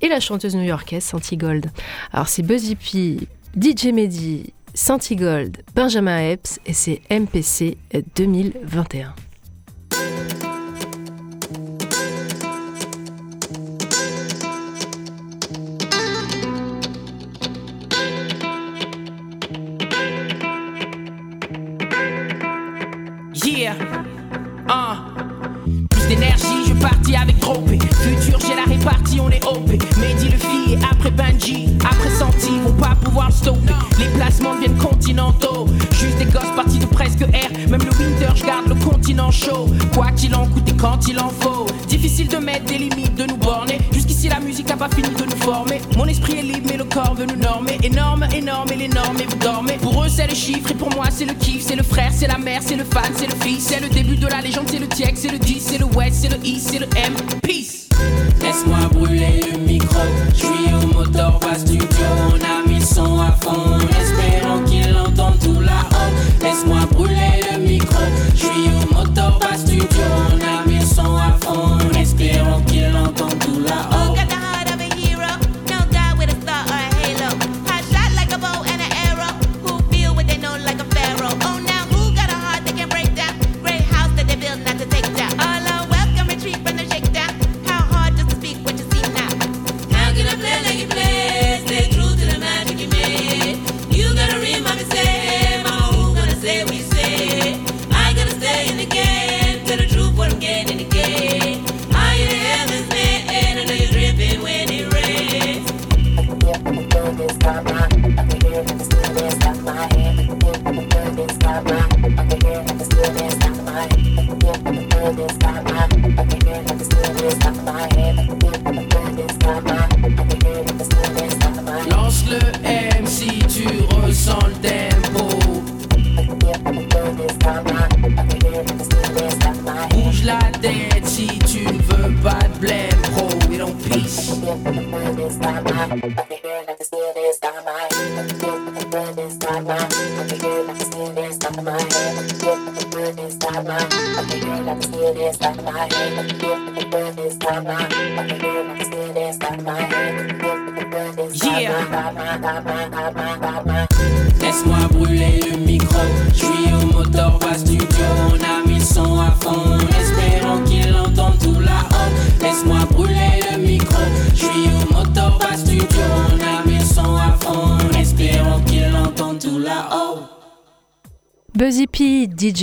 et 0.00 0.08
la 0.08 0.18
chanteuse 0.18 0.56
new-yorkaise 0.56 1.04
Santi 1.04 1.36
Gold. 1.36 1.70
Alors 2.12 2.26
c'est 2.26 2.42
Buzzy 2.42 2.74
P, 2.74 3.28
DJ 3.56 3.92
Mehdi, 3.92 4.52
Santi 4.74 5.14
Gold, 5.14 5.58
Benjamin 5.76 6.18
Epps 6.30 6.58
et 6.66 6.72
c'est 6.72 7.02
MPC 7.08 7.76
2021. 8.16 9.14
Ah. 24.72 24.98
Plus 25.90 26.06
d'énergie, 26.06 26.64
je 26.68 26.74
partis 26.74 27.16
avec 27.16 27.40
trop 27.40 27.60
P. 27.62 27.76
Futur, 27.76 28.38
j'ai 28.38 28.54
la 28.54 28.62
répartie, 28.72 29.18
on 29.20 29.28
est 29.28 29.44
OP. 29.44 29.68
Mehdi 29.98 30.28
le 30.28 30.38
fille, 30.38 30.78
après 30.88 31.10
Benji, 31.10 31.76
après 31.84 32.10
Santi, 32.10 32.56
vont 32.64 32.72
pas 32.74 32.94
pouvoir 33.02 33.32
stopper. 33.32 33.74
Les 33.98 34.06
placements 34.10 34.54
deviennent 34.54 34.78
continentaux. 34.78 35.66
Juste 35.90 36.18
des 36.18 36.26
gosses 36.26 36.54
partis 36.54 36.78
de 36.78 36.86
presque 36.86 37.22
air. 37.22 37.50
Même 37.68 37.82
le 37.82 37.90
winter, 37.98 38.28
je 38.36 38.46
garde 38.46 38.68
le 38.68 38.76
continent 38.76 39.32
chaud. 39.32 39.66
Quoi 39.92 40.12
qu'il 40.12 40.36
en 40.36 40.46
coûte 40.46 40.68
et 40.68 40.76
quand 40.76 41.08
il 41.08 41.18
en 41.18 41.30
faut. 41.30 41.66
Difficile 41.88 42.28
de 42.28 42.36
mettre 42.36 42.66
des 42.66 42.78
limites, 42.78 43.16
de 43.16 43.24
nous 43.24 43.38
borner. 43.38 43.78
Jusqu'ici, 44.20 44.38
la 44.38 44.46
musique 44.46 44.70
a 44.70 44.76
pas 44.76 44.88
fini 44.90 45.08
de 45.08 45.24
nous 45.24 45.36
former. 45.36 45.80
Mon 45.96 46.04
esprit 46.04 46.40
est 46.40 46.42
libre, 46.42 46.68
mais 46.68 46.76
le 46.76 46.84
corps 46.84 47.14
veut 47.14 47.24
nous 47.24 47.36
normer. 47.36 47.78
Énorme, 47.82 48.26
énorme, 48.34 48.68
et 48.70 48.76
les 48.76 48.88
normes, 48.88 49.16
et 49.18 49.24
vous 49.24 49.36
dormez. 49.36 49.78
Pour 49.80 50.04
eux, 50.04 50.08
c'est 50.10 50.26
le 50.26 50.34
chiffre, 50.34 50.70
et 50.70 50.74
pour 50.74 50.90
moi, 50.94 51.06
c'est 51.10 51.24
le 51.24 51.32
kiff. 51.32 51.62
C'est 51.62 51.76
le 51.76 51.82
frère, 51.82 52.10
c'est 52.14 52.26
la 52.26 52.36
mère, 52.36 52.60
c'est 52.62 52.76
le 52.76 52.84
fan, 52.84 53.10
c'est 53.16 53.28
le 53.28 53.34
fils. 53.42 53.68
C'est 53.68 53.80
le 53.80 53.88
début 53.88 54.16
de 54.16 54.26
la 54.26 54.42
légende, 54.42 54.68
c'est 54.70 54.78
le 54.78 54.88
TX, 54.88 55.14
c'est 55.14 55.32
le 55.32 55.38
10, 55.38 55.60
c'est 55.60 55.78
le 55.78 55.86
West, 55.86 56.18
c'est 56.20 56.28
le 56.28 56.44
I, 56.44 56.60
c'est 56.60 56.80
le 56.80 56.86
M. 56.96 57.14
Peace! 57.42 57.88
Laisse-moi 58.42 58.78
brûler 58.92 59.40
le 59.52 59.58
micro. 59.58 60.00
Je 60.34 60.38
suis 60.38 60.74
au 60.74 60.94
moteur 60.94 61.38
bas 61.40 61.58
studio. 61.58 61.86
On 62.28 62.34
a 62.34 62.68
mis 62.68 62.82
son 62.82 63.20
à 63.20 63.32
fond. 63.40 63.78
Espérons 64.00 64.64
qu'il 64.64 64.94
entende 64.96 65.38
tout 65.42 65.60
là-haut. 65.60 66.42
Laisse-moi 66.42 66.80
brûler 66.92 67.40
le 67.52 67.58
micro. 67.58 68.02
Je 68.34 68.40
suis 68.40 68.68
au 68.68 68.94
moteur 68.94 69.38
bas 69.38 69.56
studio. 69.56 69.86
On 70.30 70.40
a 70.40 70.59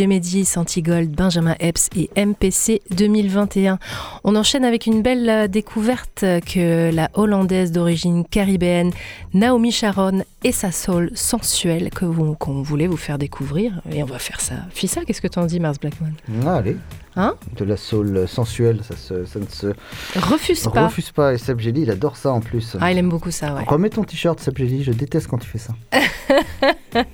Mehdi, 0.06 0.46
Santigold, 0.46 1.10
Benjamin 1.10 1.56
Epps 1.60 1.90
et 1.96 2.10
MPC 2.16 2.82
2021. 2.96 3.80
On 4.24 4.36
enchaîne 4.36 4.64
avec 4.66 4.86
une 4.86 5.02
belle 5.02 5.28
euh, 5.30 5.48
découverte 5.48 6.26
que 6.46 6.94
la 6.94 7.10
Hollandaise 7.16 7.72
d'origine 7.72 8.24
caribéenne 8.26 8.92
Naomi 9.34 9.72
Sharon 9.72 10.24
et 10.44 10.52
sa 10.52 10.72
soul 10.72 11.10
sensuelle 11.16 11.90
qu'on 11.92 12.62
voulait 12.62 12.88
vous 12.88 12.98
faire 12.98 13.18
découvrir. 13.18 13.82
Et 13.92 14.04
on 14.04 14.08
va 14.08 14.20
faire 14.20 14.42
ça. 14.42 14.56
Fissa, 14.70 15.06
qu'est-ce 15.06 15.22
que 15.22 15.28
tu 15.28 15.40
en 15.40 15.46
dis, 15.46 15.60
Mars 15.60 15.80
Blackman 15.80 16.12
Ah, 16.46 16.58
allez. 16.58 16.78
Hein 17.20 17.36
De 17.58 17.66
la 17.66 17.76
soul 17.78 18.28
sensuelle, 18.28 18.82
ça, 18.88 18.96
se- 18.96 19.26
ça 19.26 19.40
ne 19.40 19.46
se 19.48 19.74
Refuse 20.20 20.68
pas. 20.68 20.86
refuse 20.86 21.12
pas. 21.12 21.34
Et 21.34 21.38
Seb 21.40 21.60
Jelly, 21.60 21.82
il 21.82 21.90
adore 21.92 22.16
ça 22.16 22.32
en 22.32 22.40
plus. 22.42 22.78
Ah, 22.80 22.92
il 22.92 22.98
aime 23.00 23.10
beaucoup 23.10 23.32
ça, 23.32 23.56
ouais. 23.56 23.64
Remets 23.68 23.90
ton 23.90 24.04
t-shirt, 24.04 24.40
Seb 24.40 24.58
Jelly, 24.58 24.84
je 24.84 24.92
déteste 24.92 25.28
quand 25.28 25.40
tu 25.40 25.48
fais 25.50 25.58
ça. 25.58 25.74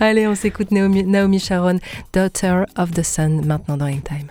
Allez, 0.00 0.26
on 0.28 0.34
s'écoute 0.34 0.70
Naomi, 0.70 1.04
Naomi 1.04 1.38
Sharon, 1.40 1.78
Daughter 2.12 2.62
of 2.76 2.92
the 2.92 3.02
Sun, 3.02 3.44
maintenant 3.44 3.76
dans 3.76 3.86
In 3.86 3.98
Time. 4.00 4.28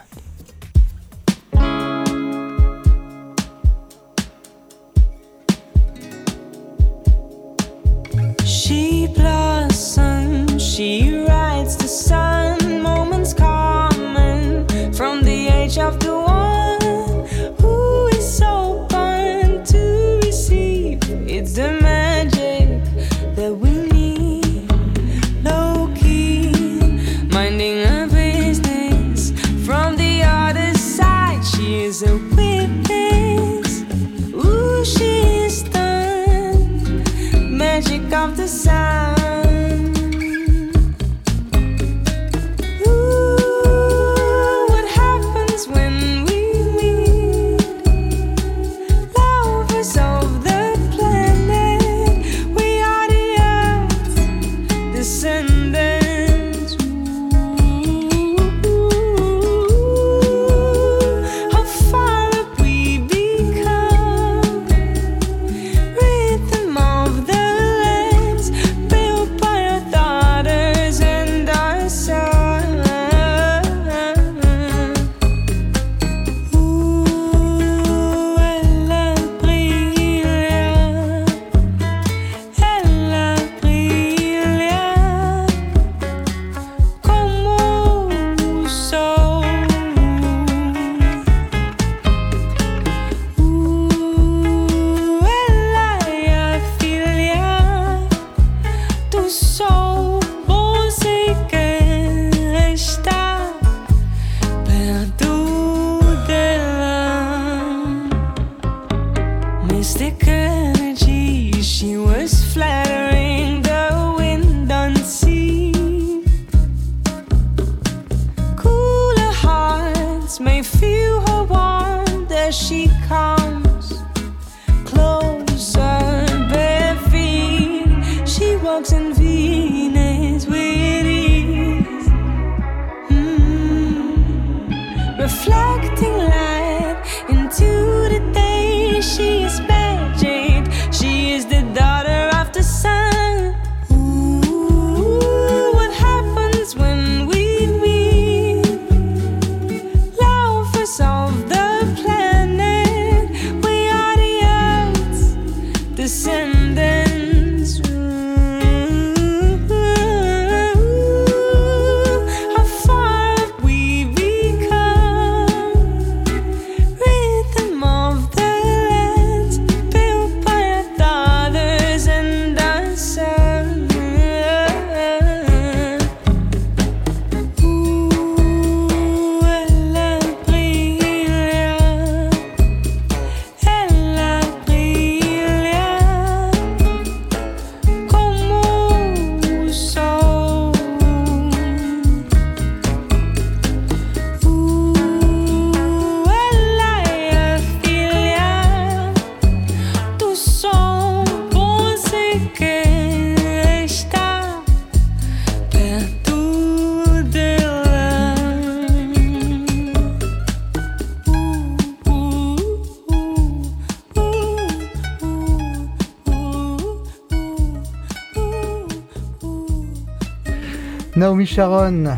Naomi 221.17 221.47
Sharon 221.47 222.15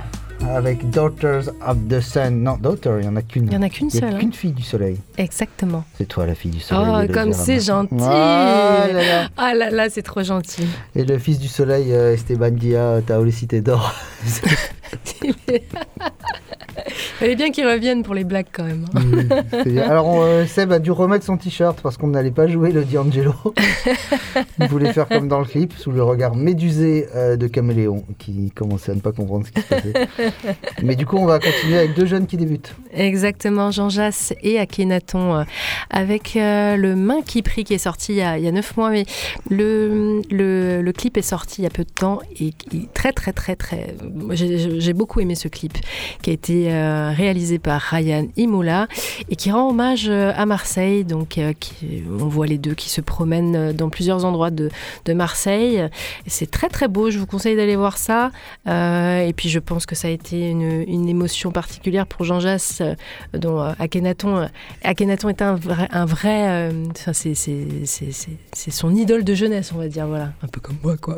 avec 0.53 0.89
Daughters 0.89 1.47
of 1.65 1.77
the 1.87 2.01
Sun. 2.01 2.43
Non, 2.43 2.57
Daughter, 2.57 2.97
il 2.97 3.03
n'y 3.03 3.07
en 3.07 3.15
a 3.15 3.21
qu'une. 3.21 3.47
Il 3.47 3.53
y 3.53 3.55
en 3.55 3.61
a 3.61 3.69
qu'une 3.69 3.87
Il 3.87 3.95
y 3.95 3.97
a 3.97 4.01
seule, 4.01 4.13
hein. 4.15 4.19
qu'une 4.19 4.33
fille 4.33 4.51
du 4.51 4.61
soleil. 4.61 4.97
Exactement. 5.17 5.85
C'est 5.97 6.05
toi 6.05 6.25
la 6.25 6.35
fille 6.35 6.51
du 6.51 6.59
soleil. 6.59 7.07
Oh, 7.09 7.13
comme 7.13 7.31
c'est 7.31 7.61
gentil. 7.61 7.95
Ah 8.01 8.87
là 8.91 9.01
là. 9.01 9.29
Ah 9.37 9.53
là 9.53 9.69
là, 9.69 9.89
c'est 9.89 10.01
trop 10.01 10.21
gentil. 10.21 10.67
Et 10.95 11.05
le 11.05 11.17
fils 11.17 11.39
du 11.39 11.47
soleil, 11.47 11.93
euh, 11.93 12.13
Esteban 12.13 12.51
Dia, 12.51 12.99
Taole 13.07 13.31
Cité 13.31 13.61
d'Or. 13.61 13.93
Fallait 16.87 17.35
bien 17.35 17.51
qu'ils 17.51 17.67
reviennent 17.67 18.03
pour 18.03 18.13
les 18.13 18.23
blagues 18.23 18.47
quand 18.51 18.63
même. 18.63 18.85
hein. 18.95 19.77
Alors, 19.89 20.07
on, 20.07 20.21
euh, 20.23 20.45
Seb 20.45 20.71
a 20.71 20.79
dû 20.79 20.91
remettre 20.91 21.25
son 21.25 21.37
t-shirt 21.37 21.79
parce 21.81 21.97
qu'on 21.97 22.07
n'allait 22.07 22.31
pas 22.31 22.47
jouer 22.47 22.71
le 22.71 22.83
D'Angelo. 22.83 23.33
Il 24.59 24.67
voulait 24.67 24.93
faire 24.93 25.07
comme 25.07 25.27
dans 25.27 25.39
le 25.39 25.45
clip, 25.45 25.73
sous 25.77 25.91
le 25.91 26.03
regard 26.03 26.35
médusé 26.35 27.07
euh, 27.15 27.35
de 27.35 27.47
Caméléon, 27.47 28.03
qui 28.17 28.51
commençait 28.51 28.91
à 28.91 28.95
ne 28.95 29.01
pas 29.01 29.11
comprendre 29.11 29.45
ce 29.45 29.51
qui 29.51 29.61
se 29.61 29.67
passait. 29.67 29.93
Mais 30.83 30.95
du 30.95 31.05
coup, 31.05 31.17
on 31.17 31.25
va 31.25 31.39
continuer 31.39 31.77
avec 31.77 31.95
deux 31.95 32.05
jeunes 32.05 32.27
qui 32.27 32.37
débutent. 32.37 32.73
Exactement, 32.93 33.71
Jean 33.71 33.89
Jass 33.89 34.33
et 34.41 34.59
Akhenaton, 34.59 35.35
euh, 35.35 35.43
avec 35.89 36.35
euh, 36.35 36.75
le 36.75 36.95
Main 36.95 37.21
qui 37.21 37.41
prie 37.41 37.63
qui 37.63 37.73
est 37.73 37.77
sorti 37.77 38.13
il 38.13 38.17
y 38.17 38.21
a, 38.21 38.37
il 38.37 38.43
y 38.43 38.47
a 38.47 38.51
neuf 38.51 38.75
mois, 38.77 38.89
mais 38.89 39.05
le, 39.49 40.21
le, 40.31 40.81
le 40.81 40.91
clip 40.91 41.17
est 41.17 41.21
sorti 41.21 41.61
il 41.61 41.63
y 41.63 41.67
a 41.67 41.71
peu 41.71 41.83
de 41.83 41.89
temps 41.89 42.19
et 42.39 42.47
est 42.47 42.93
très 42.93 43.11
très 43.11 43.33
très 43.33 43.55
très... 43.55 43.95
j'ai 44.33 44.93
beaucoup 44.93 45.19
aimé 45.19 45.35
ce 45.35 45.47
clip 45.47 45.73
qui 46.21 46.29
a 46.29 46.33
été 46.33 46.68
euh, 46.71 47.11
réalisé 47.11 47.59
par 47.59 47.81
Ryan 47.81 48.25
Imola 48.37 48.87
et 49.29 49.35
qui 49.35 49.51
rend 49.51 49.69
hommage 49.69 50.07
euh, 50.09 50.31
à 50.35 50.45
Marseille. 50.45 51.03
Donc 51.03 51.37
euh, 51.37 51.53
qui- 51.59 52.03
on 52.09 52.27
voit 52.27 52.47
les 52.47 52.57
deux 52.57 52.73
qui 52.75 52.89
se 52.89 53.01
promènent 53.01 53.73
dans 53.73 53.89
plusieurs 53.89 54.25
endroits 54.25 54.51
de, 54.51 54.69
de 55.05 55.13
Marseille. 55.13 55.83
C'est 56.27 56.49
très 56.51 56.69
très 56.69 56.87
beau, 56.87 57.09
je 57.11 57.19
vous 57.19 57.25
conseille 57.25 57.55
d'aller 57.55 57.75
voir 57.75 57.97
ça. 57.97 58.31
Et 58.67 59.33
puis 59.35 59.49
je 59.49 59.59
pense 59.59 59.85
que 59.85 59.95
ça 59.95 60.07
a 60.07 60.11
été 60.11 60.49
une, 60.49 60.83
une 60.87 61.07
émotion 61.09 61.51
particulière 61.51 62.05
pour 62.07 62.25
Jean 62.25 62.39
Jass, 62.39 62.81
dont 63.33 63.59
Akhenaton, 63.79 64.47
Akhenaton 64.83 65.29
est 65.29 65.41
un 65.41 65.55
vrai, 65.55 65.87
un 65.91 66.05
vrai 66.05 66.71
c'est, 66.95 67.13
c'est, 67.35 67.35
c'est, 67.85 68.11
c'est- 68.11 68.29
c'est 68.53 68.71
son 68.71 68.93
idole 68.95 69.23
de 69.23 69.33
jeunesse, 69.33 69.71
on 69.73 69.77
va 69.77 69.87
dire, 69.87 70.07
voilà, 70.07 70.31
un 70.43 70.47
peu 70.47 70.59
comme 70.59 70.77
moi 70.83 70.97
quoi. 70.97 71.15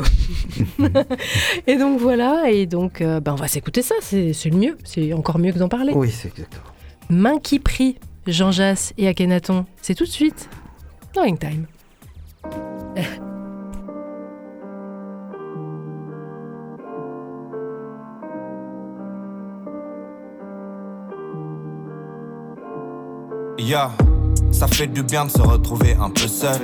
et 1.67 1.77
donc 1.77 1.99
voilà, 1.99 2.49
et 2.51 2.65
donc 2.65 2.99
ben, 3.01 3.21
on 3.27 3.35
va 3.35 3.47
s'écouter 3.47 3.81
ça, 3.81 3.95
c'est, 4.01 4.33
c'est 4.33 4.49
le 4.49 4.57
mieux, 4.57 4.77
c'est 4.83 5.13
encore 5.13 5.39
mieux 5.39 5.40
que 5.49 5.57
d'en 5.57 5.69
parler. 5.69 5.93
Oui, 5.95 6.11
c'est 6.11 6.27
exactement. 6.27 6.63
Main 7.09 7.39
qui 7.39 7.59
prie, 7.59 7.97
Jean 8.27 8.51
Jass 8.51 8.93
et 8.97 9.07
Akhenaton, 9.07 9.65
c'est 9.81 9.95
tout 9.95 10.05
de 10.05 10.09
suite 10.09 10.49
dans 11.15 11.23
Ring 11.23 11.39
Time. 11.39 11.65
Ya, 23.57 23.91
ça 24.51 24.67
fait 24.67 24.87
du 24.87 25.03
bien 25.03 25.25
de 25.25 25.29
se 25.29 25.41
retrouver 25.41 25.95
un 25.95 26.09
peu 26.09 26.27
seul. 26.27 26.59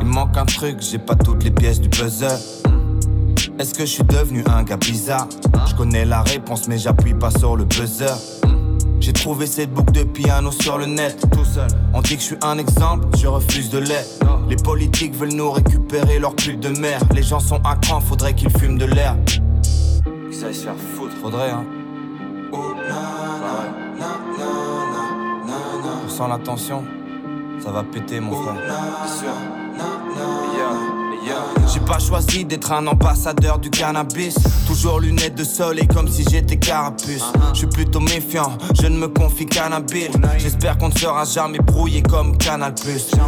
Il 0.00 0.06
manque 0.06 0.36
un 0.36 0.46
truc, 0.46 0.78
j'ai 0.80 0.98
pas 0.98 1.14
toutes 1.14 1.44
les 1.44 1.50
pièces 1.50 1.80
du 1.80 1.88
puzzle. 1.88 2.38
Est-ce 3.58 3.74
que 3.74 3.84
je 3.84 3.90
suis 3.90 4.04
devenu 4.04 4.44
un 4.46 4.62
gars 4.62 4.76
bizarre? 4.76 5.26
Je 5.66 5.74
connais 5.74 6.04
la 6.04 6.22
réponse, 6.22 6.68
mais 6.68 6.78
j'appuie 6.78 7.14
pas 7.14 7.32
sur 7.32 7.56
le 7.56 7.64
buzzer. 7.64 8.14
J'ai 9.00 9.12
trouvé 9.12 9.46
cette 9.46 9.72
boucle 9.72 9.90
de 9.90 10.04
piano 10.04 10.52
sur 10.52 10.78
le 10.78 10.86
net, 10.86 11.26
tout 11.32 11.44
seul. 11.44 11.66
On 11.92 12.00
dit 12.00 12.14
que 12.14 12.20
je 12.20 12.26
suis 12.26 12.38
un 12.42 12.56
exemple, 12.58 13.08
je 13.16 13.26
refuse 13.26 13.68
de 13.70 13.78
l'être. 13.78 14.20
Les 14.48 14.54
politiques 14.54 15.12
veulent 15.14 15.32
nous 15.32 15.50
récupérer 15.50 16.20
leur 16.20 16.36
pull 16.36 16.60
de 16.60 16.68
mer. 16.78 17.00
Les 17.12 17.24
gens 17.24 17.40
sont 17.40 17.60
à 17.64 17.74
cran, 17.74 18.00
faudrait 18.00 18.34
qu'ils 18.34 18.50
fument 18.50 18.78
de 18.78 18.84
l'air. 18.84 19.16
Qu'ils 20.30 20.34
se 20.34 20.52
faire 20.52 20.76
foutre, 20.94 21.16
faudrait 21.20 21.50
hein. 21.50 21.64
On 26.06 26.08
sent 26.08 26.28
la 26.28 26.38
tension, 26.38 26.84
ça 27.60 27.72
va 27.72 27.82
péter 27.82 28.20
mon 28.20 28.40
frère. 28.40 28.54
J'ai 31.72 31.80
pas 31.80 31.98
choisi 31.98 32.44
d'être 32.44 32.72
un 32.72 32.86
ambassadeur 32.86 33.58
du 33.58 33.70
cannabis. 33.70 34.34
Toujours 34.66 35.00
lunettes 35.00 35.34
de 35.34 35.44
soleil 35.44 35.86
comme 35.86 36.08
si 36.08 36.24
j'étais 36.28 36.56
carapuce. 36.56 37.24
Je 37.52 37.58
suis 37.58 37.66
plutôt 37.66 38.00
méfiant, 38.00 38.52
je 38.80 38.86
ne 38.86 38.96
me 38.96 39.08
confie 39.08 39.46
qu'à. 39.46 39.68
J'espère 40.38 40.78
qu'on 40.78 40.88
ne 40.88 40.96
sera 40.96 41.24
jamais 41.24 41.58
brouillé 41.58 42.02
comme 42.02 42.38
Canal 42.38 42.74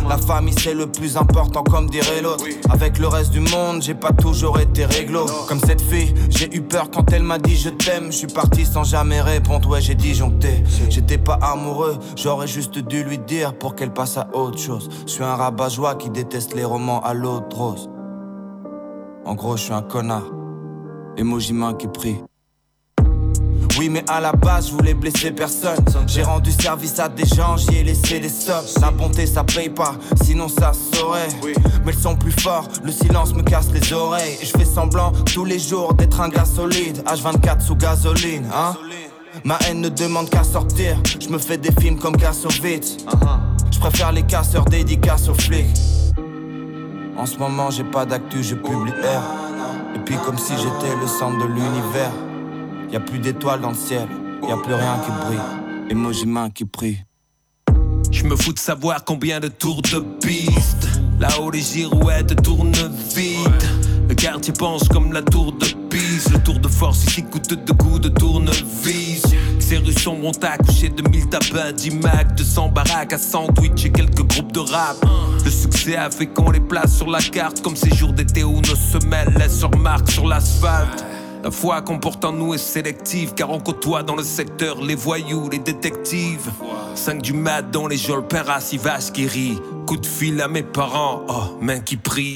La 0.08 0.16
famille 0.16 0.54
c'est 0.58 0.72
le 0.72 0.86
plus 0.86 1.16
important 1.16 1.62
comme 1.62 1.90
dirait 1.90 2.22
l'autre. 2.22 2.44
Avec 2.70 2.98
le 2.98 3.08
reste 3.08 3.30
du 3.30 3.40
monde, 3.40 3.82
j'ai 3.82 3.94
pas 3.94 4.12
toujours 4.12 4.58
été 4.58 4.86
réglo. 4.86 5.26
Comme 5.48 5.60
cette 5.60 5.82
fille, 5.82 6.14
j'ai 6.30 6.54
eu 6.54 6.62
peur 6.62 6.90
quand 6.90 7.12
elle 7.12 7.24
m'a 7.24 7.38
dit 7.38 7.56
je 7.56 7.68
t'aime. 7.68 8.06
Je 8.06 8.16
suis 8.16 8.26
parti 8.26 8.64
sans 8.64 8.84
jamais 8.84 9.20
répondre, 9.20 9.68
ouais 9.68 9.82
j'ai 9.82 9.94
disjoncté. 9.94 10.64
J'étais 10.88 11.18
pas 11.18 11.38
amoureux, 11.42 11.98
j'aurais 12.16 12.48
juste 12.48 12.78
dû 12.78 13.04
lui 13.04 13.18
dire 13.18 13.52
pour 13.58 13.74
qu'elle 13.74 13.92
passe 13.92 14.16
à 14.16 14.28
autre 14.32 14.58
chose. 14.58 14.88
Je 15.06 15.12
suis 15.12 15.24
un 15.24 15.34
rabat-joie 15.34 15.96
qui 15.96 16.08
déteste 16.08 16.54
les 16.54 16.64
romans 16.64 17.00
à 17.02 17.12
l'eau 17.12 17.40
de 17.40 17.54
rose. 17.54 17.89
En 19.30 19.36
gros, 19.36 19.56
je 19.56 19.62
suis 19.62 19.72
un 19.72 19.82
connard. 19.82 20.24
Emoji 21.16 21.52
main 21.52 21.74
qui 21.74 21.86
prie. 21.86 22.16
Oui, 23.78 23.88
mais 23.88 24.02
à 24.08 24.18
la 24.18 24.32
base, 24.32 24.66
je 24.66 24.72
voulais 24.72 24.92
blesser 24.92 25.30
personne. 25.30 25.84
J'ai 26.08 26.24
rendu 26.24 26.50
service 26.50 26.98
à 26.98 27.08
des 27.08 27.24
gens, 27.24 27.56
j'y 27.56 27.76
ai 27.76 27.84
laissé 27.84 28.18
des 28.18 28.28
sommes. 28.28 28.64
La 28.80 28.90
bonté, 28.90 29.26
ça 29.26 29.44
paye 29.44 29.68
pas, 29.68 29.94
sinon 30.24 30.48
ça 30.48 30.72
saurait. 30.72 31.28
Mais 31.86 31.92
le 31.92 31.96
son 31.96 32.16
plus 32.16 32.32
fort, 32.32 32.66
le 32.82 32.90
silence 32.90 33.32
me 33.32 33.42
casse 33.42 33.70
les 33.72 33.92
oreilles. 33.92 34.36
Et 34.42 34.46
je 34.46 34.50
fais 34.50 34.64
semblant 34.64 35.12
tous 35.32 35.44
les 35.44 35.60
jours 35.60 35.94
d'être 35.94 36.20
un 36.20 36.28
gars 36.28 36.44
solide. 36.44 37.00
H24 37.06 37.60
sous 37.60 37.76
gasoline, 37.76 38.48
hein. 38.52 38.74
Ma 39.44 39.58
haine 39.68 39.80
ne 39.80 39.90
demande 39.90 40.28
qu'à 40.28 40.42
sortir. 40.42 41.00
Je 41.20 41.28
me 41.28 41.38
fais 41.38 41.56
des 41.56 41.70
films 41.80 42.00
comme 42.00 42.16
Kassovitz. 42.16 42.96
Je 43.70 43.78
préfère 43.78 44.10
les 44.10 44.24
casseurs 44.24 44.64
dédicaces 44.64 45.28
aux 45.28 45.34
flics. 45.34 45.78
En 47.20 47.26
ce 47.26 47.36
moment, 47.36 47.70
j'ai 47.70 47.84
pas 47.84 48.06
d'actu, 48.06 48.42
je 48.42 48.54
publie 48.54 48.92
R. 48.92 49.94
Et 49.94 49.98
puis, 49.98 50.14
comme 50.24 50.38
si 50.38 50.54
j'étais 50.56 50.96
le 50.98 51.06
centre 51.06 51.36
de 51.36 51.52
l'univers. 51.52 52.12
Y 52.90 52.96
a 52.96 53.00
plus 53.00 53.18
d'étoiles 53.18 53.60
dans 53.60 53.68
le 53.68 53.74
ciel, 53.74 54.08
y 54.48 54.50
a 54.50 54.56
plus 54.56 54.72
rien 54.72 54.98
qui 55.04 55.10
brille. 55.26 55.90
Emoji 55.90 56.24
main 56.24 56.48
qui 56.48 56.64
prie. 56.64 57.00
Je 58.10 58.24
me 58.24 58.34
fous 58.36 58.54
de 58.54 58.58
savoir 58.58 59.04
combien 59.04 59.38
de 59.38 59.48
tours 59.48 59.82
de 59.82 60.00
piste. 60.22 60.88
Là-haut, 61.20 61.50
les 61.50 61.60
girouettes 61.60 62.42
tournent 62.42 62.72
vite. 63.14 63.68
Le 64.08 64.14
quartier 64.14 64.54
pense 64.54 64.88
comme 64.88 65.12
la 65.12 65.20
tour 65.20 65.52
de 65.52 65.66
Pise. 65.90 66.32
Le 66.32 66.38
tour 66.38 66.58
de 66.58 66.68
force 66.68 67.04
ici 67.04 67.22
coûte 67.22 67.50
deux 67.50 67.74
coups 67.74 68.00
de 68.00 68.08
tournevis. 68.08 69.29
Ces 69.70 69.76
rues 69.76 69.92
sombres 69.92 70.26
ont 70.26 70.44
accouché 70.44 70.88
de 70.88 71.08
mille 71.08 71.28
tapins, 71.28 71.70
10 71.70 71.90
macs, 71.92 72.34
200 72.34 72.70
baraques 72.70 73.12
à 73.12 73.18
sandwich 73.18 73.84
et 73.84 73.92
quelques 73.92 74.24
groupes 74.24 74.50
de 74.50 74.58
rap. 74.58 74.96
Le 75.44 75.48
succès 75.48 75.94
a 75.94 76.10
fait 76.10 76.26
qu'on 76.26 76.50
les 76.50 76.58
place 76.58 76.96
sur 76.96 77.08
la 77.08 77.20
carte 77.20 77.62
comme 77.62 77.76
ces 77.76 77.94
jours 77.94 78.12
d'été 78.12 78.42
où 78.42 78.56
nos 78.56 78.74
semelles 78.74 79.32
laissent 79.38 79.60
leur 79.60 79.76
marque 79.76 80.10
sur 80.10 80.26
l'asphalte. 80.26 81.04
La 81.44 81.52
foi 81.52 81.82
qu'on 81.82 82.00
porte 82.00 82.24
en 82.24 82.32
nous 82.32 82.52
est 82.52 82.58
sélective 82.58 83.32
car 83.34 83.50
on 83.50 83.60
côtoie 83.60 84.02
dans 84.02 84.16
le 84.16 84.24
secteur 84.24 84.82
les 84.82 84.96
voyous, 84.96 85.48
les 85.48 85.60
détectives. 85.60 86.50
5 86.96 87.22
du 87.22 87.32
mat 87.32 87.62
dans 87.62 87.86
les 87.86 87.96
geôles, 87.96 88.26
père 88.26 88.46
vache 88.46 89.12
qui 89.12 89.28
rit. 89.28 89.60
Coup 89.86 89.98
de 89.98 90.06
fil 90.06 90.42
à 90.42 90.48
mes 90.48 90.64
parents, 90.64 91.22
oh, 91.28 91.58
main 91.60 91.78
qui 91.78 91.96
prie. 91.96 92.34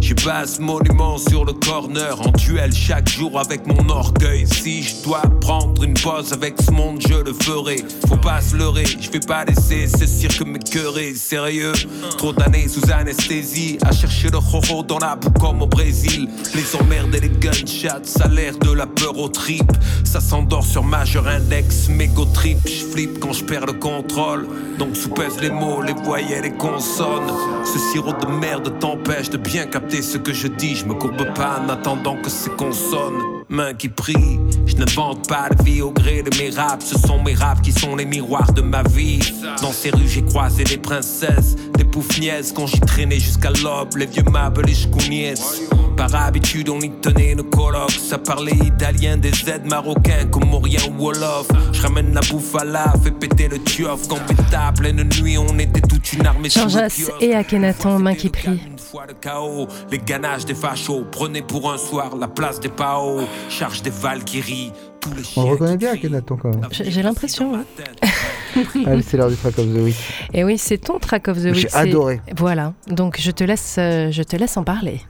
Je 0.00 0.14
passe 0.14 0.58
monument 0.58 1.18
sur 1.18 1.44
le 1.44 1.52
corner 1.52 2.20
en 2.20 2.30
duel 2.30 2.72
chaque 2.72 3.08
jour 3.08 3.38
avec 3.38 3.66
mon 3.66 3.88
orgueil. 3.88 4.46
Si 4.46 4.82
je 4.82 5.02
dois 5.02 5.22
prendre 5.40 5.82
une 5.82 5.94
pause 5.94 6.32
avec 6.32 6.54
ce 6.62 6.70
monde, 6.70 7.00
je 7.06 7.14
le 7.14 7.32
ferai. 7.32 7.84
Faut 8.08 8.16
pas 8.16 8.40
se 8.40 8.56
leurrer, 8.56 8.84
je 8.86 9.10
vais 9.10 9.20
pas 9.20 9.44
laisser 9.44 9.86
ce 9.86 10.06
cirque 10.06 10.42
m'écœurer. 10.46 11.14
Sérieux, 11.14 11.72
trop 12.16 12.32
d'années 12.32 12.68
sous 12.68 12.90
anesthésie 12.90 13.78
à 13.84 13.92
chercher 13.92 14.30
le 14.30 14.38
roro 14.38 14.82
dans 14.82 14.98
la 14.98 15.16
boue 15.16 15.30
comme 15.38 15.62
au 15.62 15.66
Brésil. 15.66 16.28
Les 16.54 16.76
emmerdes 16.76 17.14
et 17.14 17.20
les 17.20 17.28
gunshots, 17.28 18.04
ça 18.04 18.28
l'air 18.28 18.56
de 18.56 18.72
la 18.72 18.86
peur 18.86 19.18
au 19.18 19.28
trip. 19.28 19.70
Ça 20.04 20.20
s'endort 20.20 20.64
sur 20.64 20.84
majeur 20.84 21.26
index, 21.26 21.88
mégo 21.88 22.24
trip. 22.26 22.58
Je 22.66 22.84
flippe 22.92 23.18
quand 23.20 23.32
je 23.32 23.44
perds 23.44 23.66
le 23.66 23.74
contrôle. 23.74 24.46
Donc 24.78 24.96
sous-pèse 24.96 25.40
les 25.40 25.50
mots, 25.50 25.82
les 25.82 25.92
voyelles, 25.92 26.44
les 26.44 26.52
consonnes. 26.52 27.30
Ce 27.64 27.78
sirop 27.92 28.12
de 28.12 28.26
merde 28.26 28.78
t'empêche 28.78 29.28
de 29.28 29.36
bien 29.36 29.66
capter 29.66 29.87
ce 29.90 30.18
que 30.18 30.32
je 30.32 30.48
dis. 30.48 30.76
Je 30.76 30.84
me 30.84 30.94
courbe 30.94 31.34
pas 31.34 31.60
en 31.64 31.68
attendant 31.68 32.16
que 32.16 32.30
ces 32.30 32.50
consonnes. 32.50 33.20
Main 33.48 33.72
qui 33.72 33.88
prie, 33.88 34.38
je 34.66 34.76
n'invente 34.76 35.26
pas 35.26 35.48
de 35.48 35.62
vie 35.64 35.80
au 35.80 35.90
gré 35.90 36.22
de 36.22 36.36
mes 36.36 36.50
raps. 36.50 36.84
Ce 36.84 36.98
sont 36.98 37.22
mes 37.22 37.34
raps 37.34 37.62
qui 37.62 37.72
sont 37.72 37.96
les 37.96 38.04
miroirs 38.04 38.52
de 38.52 38.60
ma 38.60 38.82
vie. 38.82 39.20
Dans 39.62 39.72
ces 39.72 39.90
rues, 39.90 40.06
j'ai 40.06 40.22
croisé 40.22 40.64
des 40.64 40.76
princesses, 40.76 41.56
des 41.76 41.84
poufniaises 41.84 42.52
quand 42.54 42.66
j'y 42.66 42.80
traînais 42.80 43.18
jusqu'à 43.18 43.50
l'aube. 43.50 43.96
Les 43.96 44.06
vieux 44.06 44.24
meubles, 44.30 44.62
les 44.66 44.74
chkouniès. 44.74 45.62
Par 45.96 46.14
habitude, 46.14 46.68
on 46.68 46.78
y 46.80 46.90
tenait 46.90 47.34
nos 47.34 47.44
colloques. 47.44 47.90
Ça 47.90 48.18
parlait 48.18 48.52
italien, 48.52 49.16
des 49.16 49.32
aides 49.48 49.66
marocains, 49.66 50.26
comoriens 50.30 50.82
ou 50.90 51.04
wolof. 51.04 51.48
Je 51.72 51.82
ramène 51.82 52.12
la 52.12 52.20
bouffe 52.20 52.54
à 52.54 52.64
la, 52.64 52.92
fais 53.02 53.10
péter 53.10 53.48
le 53.48 53.58
tiof. 53.58 54.06
Quand 54.08 54.20
péta, 54.26 54.72
pleine 54.76 55.08
nuit, 55.20 55.38
on 55.38 55.58
était 55.58 55.80
toute 55.80 56.12
une 56.12 56.26
armée 56.26 56.50
kiosque. 56.50 57.10
et 57.20 57.34
Akhenaton, 57.34 57.98
main 57.98 58.14
qui 58.14 58.28
prie. 58.28 58.60
Une 58.88 58.92
fois 58.92 59.06
le 59.06 59.12
chaos, 59.12 59.68
les 59.90 59.98
ganaches 59.98 60.46
des 60.46 60.54
fachos. 60.54 61.04
Prenez 61.12 61.42
pour 61.42 61.70
un 61.70 61.76
soir 61.76 62.16
la 62.16 62.26
place 62.26 62.58
des 62.58 62.70
Pao. 62.70 63.20
Charge 63.50 63.82
des 63.82 63.90
Valkyries. 63.90 64.72
Tous 64.98 65.12
les 65.12 65.22
On 65.36 65.42
le 65.44 65.50
reconnaît 65.50 65.76
bien, 65.76 65.92
Akhenaton, 65.92 66.38
quand 66.38 66.48
même. 66.48 66.66
J'ai 66.70 66.90
j'ai 66.90 67.02
l'impression. 67.02 67.52
ouais. 67.52 68.64
Allez, 68.86 69.02
c'est 69.02 69.18
l'heure 69.18 69.28
du 69.28 69.36
track 69.36 69.58
of 69.58 69.66
the 69.66 69.78
week. 69.80 69.96
Et 70.32 70.42
oui, 70.42 70.56
c'est 70.56 70.78
ton 70.78 70.98
track 70.98 71.28
of 71.28 71.36
the 71.36 71.40
J'ai 71.42 71.50
week. 71.50 71.68
c'est- 71.70 71.76
adoré. 71.76 72.22
Voilà, 72.34 72.72
donc 72.86 73.18
je 73.20 73.30
te 73.30 73.44
laisse, 73.44 73.76
euh, 73.78 74.10
je 74.10 74.22
te 74.22 74.36
laisse 74.36 74.56
en 74.56 74.64
parler. 74.64 75.02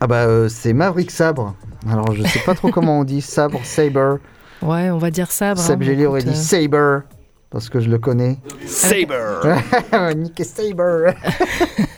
Ah 0.00 0.06
bah, 0.06 0.26
euh, 0.26 0.50
c'est 0.50 0.74
Maverick 0.74 1.10
Sabre. 1.10 1.54
Alors, 1.90 2.12
je 2.14 2.22
sais 2.24 2.40
pas 2.40 2.54
trop 2.54 2.70
comment 2.70 3.00
on 3.00 3.04
dit 3.04 3.22
Sabre, 3.22 3.60
Saber. 3.64 4.16
Ouais, 4.60 4.90
on 4.90 4.98
va 4.98 5.10
dire 5.10 5.30
sabre. 5.30 5.58
Seb 5.62 5.80
hein, 5.82 5.86
Gély 5.86 6.04
aurait 6.04 6.22
dit 6.22 6.28
euh, 6.28 6.34
Saber. 6.34 6.98
Parce 7.48 7.70
que 7.70 7.80
je 7.80 7.88
le 7.88 7.98
connais. 7.98 8.36
Saber 8.66 9.40
Nick 10.14 10.44
Saber 10.44 11.12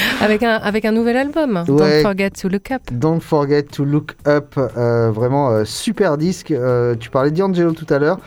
avec, 0.20 0.42
un, 0.42 0.54
avec 0.54 0.84
un 0.84 0.92
nouvel 0.92 1.16
album, 1.16 1.64
Ouais. 1.68 1.76
Don't 1.76 2.02
Forget 2.02 2.30
to 2.30 2.48
Look 2.48 2.70
Up. 2.70 2.82
Don't 2.92 3.20
forget 3.20 3.62
to 3.64 3.84
look 3.84 4.12
up. 4.26 4.56
euh, 4.58 5.10
vraiment 5.10 5.50
euh, 5.50 5.64
super 5.64 6.16
disque. 6.18 6.50
Euh, 6.50 6.94
tu 6.98 7.10
parlais 7.10 7.30
d'Angelo 7.30 7.72
tout 7.72 7.86
à 7.92 7.98
l'heure. 7.98 8.18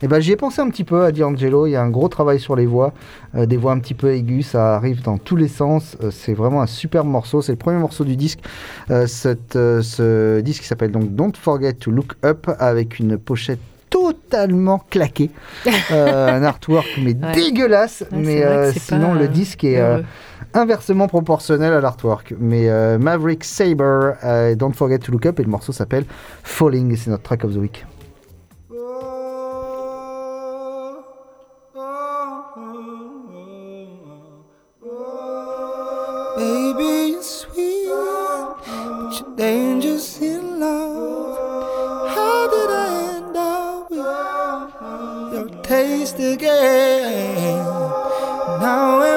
Et 0.00 0.06
ben, 0.06 0.20
j'y 0.20 0.30
ai 0.30 0.36
pensé 0.36 0.60
un 0.60 0.70
petit 0.70 0.84
peu 0.84 1.04
à 1.04 1.10
D'Angelo. 1.10 1.66
Il 1.66 1.70
y 1.70 1.76
a 1.76 1.82
un 1.82 1.90
gros 1.90 2.08
travail 2.08 2.38
sur 2.38 2.54
les 2.54 2.66
voix, 2.66 2.92
euh, 3.34 3.46
des 3.46 3.56
voix 3.56 3.72
un 3.72 3.80
petit 3.80 3.94
peu 3.94 4.12
aiguës. 4.14 4.46
Ça 4.46 4.76
arrive 4.76 5.02
dans 5.02 5.18
tous 5.18 5.34
les 5.34 5.48
sens. 5.48 5.96
Euh, 6.02 6.10
c'est 6.12 6.34
vraiment 6.34 6.62
un 6.62 6.66
superbe 6.68 7.08
morceau. 7.08 7.42
C'est 7.42 7.52
le 7.52 7.58
premier 7.58 7.78
morceau 7.78 8.04
du 8.04 8.14
disque. 8.16 8.38
Euh, 8.90 9.06
cette, 9.08 9.54
ce 9.54 10.40
disque 10.40 10.62
qui 10.62 10.68
s'appelle 10.68 10.92
donc 10.92 11.14
Don't 11.14 11.32
Forget 11.34 11.72
to 11.74 11.90
Look 11.90 12.12
Up 12.24 12.48
avec 12.60 13.00
une 13.00 13.18
pochette 13.18 13.58
totalement 13.90 14.78
claquée. 14.90 15.30
Euh, 15.90 16.28
un 16.36 16.42
artwork 16.42 16.86
mais 16.98 17.14
Ouais. 17.14 17.32
dégueulasse. 17.34 18.04
Ouais, 18.12 18.18
mais 18.18 18.44
euh, 18.44 18.72
sinon, 18.72 19.12
pas, 19.14 19.20
le 19.20 19.28
disque 19.28 19.64
est. 19.64 19.80
euh, 19.80 20.02
inversement 20.54 21.08
proportionnel 21.08 21.72
à 21.72 21.80
l'artwork. 21.80 22.34
Mais 22.38 22.68
euh, 22.68 22.98
Maverick 22.98 23.44
Saber, 23.44 24.12
euh, 24.24 24.54
Don't 24.54 24.72
Forget 24.74 24.98
to 24.98 25.12
Look 25.12 25.26
Up, 25.26 25.40
et 25.40 25.44
le 25.44 25.50
morceau 25.50 25.72
s'appelle 25.72 26.04
Falling, 26.42 26.92
et 26.92 26.96
c'est 26.96 27.10
notre 27.10 27.22
track 27.22 27.44
of 27.44 27.54
the 27.54 27.58
week. 27.58 27.84
Baby, 36.36 37.10
you're 37.12 37.22
sweet, 37.22 37.88
but 37.90 39.18
you're 39.18 39.36
taste 45.68 46.18
again? 46.18 47.62
Now 48.58 49.07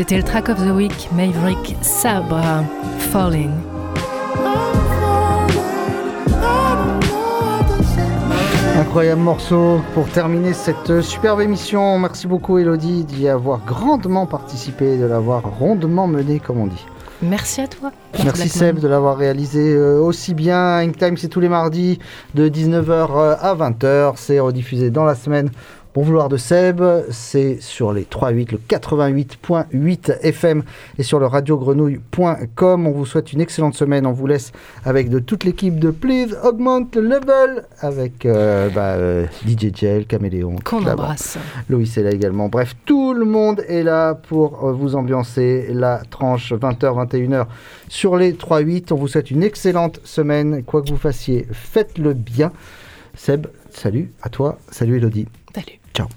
C'était 0.00 0.16
le 0.16 0.22
track 0.22 0.48
of 0.48 0.56
the 0.56 0.70
week, 0.70 1.10
Maverick 1.12 1.76
Sabre, 1.82 2.64
Falling. 3.12 3.50
Incroyable 8.78 9.20
morceau 9.20 9.82
pour 9.92 10.08
terminer 10.08 10.54
cette 10.54 11.02
superbe 11.02 11.42
émission. 11.42 11.98
Merci 11.98 12.26
beaucoup 12.26 12.56
Elodie 12.56 13.04
d'y 13.04 13.28
avoir 13.28 13.62
grandement 13.66 14.24
participé, 14.24 14.96
de 14.96 15.04
l'avoir 15.04 15.42
rondement 15.42 16.06
mené 16.06 16.40
comme 16.40 16.60
on 16.60 16.66
dit. 16.66 16.86
Merci 17.20 17.60
à 17.60 17.68
toi. 17.68 17.92
Merci. 18.24 18.48
Seb 18.48 18.78
de 18.78 18.88
l'avoir 18.88 19.18
réalisé 19.18 19.74
euh, 19.74 20.00
aussi 20.00 20.32
bien. 20.32 20.78
Ink 20.78 20.96
Time 20.96 21.18
c'est 21.18 21.28
tous 21.28 21.40
les 21.40 21.50
mardis 21.50 21.98
de 22.34 22.48
19h 22.48 23.36
à 23.38 23.54
20h. 23.54 24.14
C'est 24.16 24.40
rediffusé 24.40 24.88
dans 24.90 25.04
la 25.04 25.14
semaine. 25.14 25.50
Bon 25.92 26.02
vouloir 26.02 26.28
de 26.28 26.36
Seb, 26.36 26.80
c'est 27.10 27.60
sur 27.60 27.92
les 27.92 28.04
3.8, 28.04 28.52
le 28.52 28.58
88.8 28.58 30.20
FM 30.22 30.62
et 30.98 31.02
sur 31.02 31.18
le 31.18 31.26
radiogrenouille.com. 31.26 32.86
On 32.86 32.92
vous 32.92 33.06
souhaite 33.06 33.32
une 33.32 33.40
excellente 33.40 33.74
semaine. 33.74 34.06
On 34.06 34.12
vous 34.12 34.28
laisse 34.28 34.52
avec 34.84 35.08
de 35.08 35.18
toute 35.18 35.42
l'équipe 35.42 35.80
de 35.80 35.90
Please 35.90 36.36
Augment 36.44 36.86
le 36.94 37.00
Level 37.00 37.64
avec 37.80 38.24
euh, 38.24 38.70
bah, 38.70 38.92
euh, 38.92 39.26
DJ 39.44 39.74
Gel, 39.74 40.06
Caméléon. 40.06 40.54
Qu'on 40.64 40.86
embrasse. 40.86 41.38
Loïs 41.68 41.96
est 41.96 42.04
là 42.04 42.12
également. 42.12 42.48
Bref, 42.48 42.76
tout 42.84 43.12
le 43.12 43.24
monde 43.24 43.64
est 43.66 43.82
là 43.82 44.14
pour 44.14 44.68
euh, 44.68 44.72
vous 44.72 44.94
ambiancer 44.94 45.70
la 45.72 46.02
tranche 46.08 46.52
20h, 46.52 47.08
21h 47.08 47.46
sur 47.88 48.16
les 48.16 48.34
3-8. 48.34 48.92
On 48.92 48.96
vous 48.96 49.08
souhaite 49.08 49.32
une 49.32 49.42
excellente 49.42 49.98
semaine. 50.04 50.62
Quoi 50.62 50.82
que 50.82 50.90
vous 50.90 50.96
fassiez, 50.96 51.48
faites-le 51.50 52.14
bien. 52.14 52.52
Seb, 53.16 53.48
salut 53.70 54.12
à 54.22 54.28
toi. 54.28 54.56
Salut 54.70 54.98
Elodie. 54.98 55.26
Salut. 55.94 55.94
Ciao. 55.94 56.08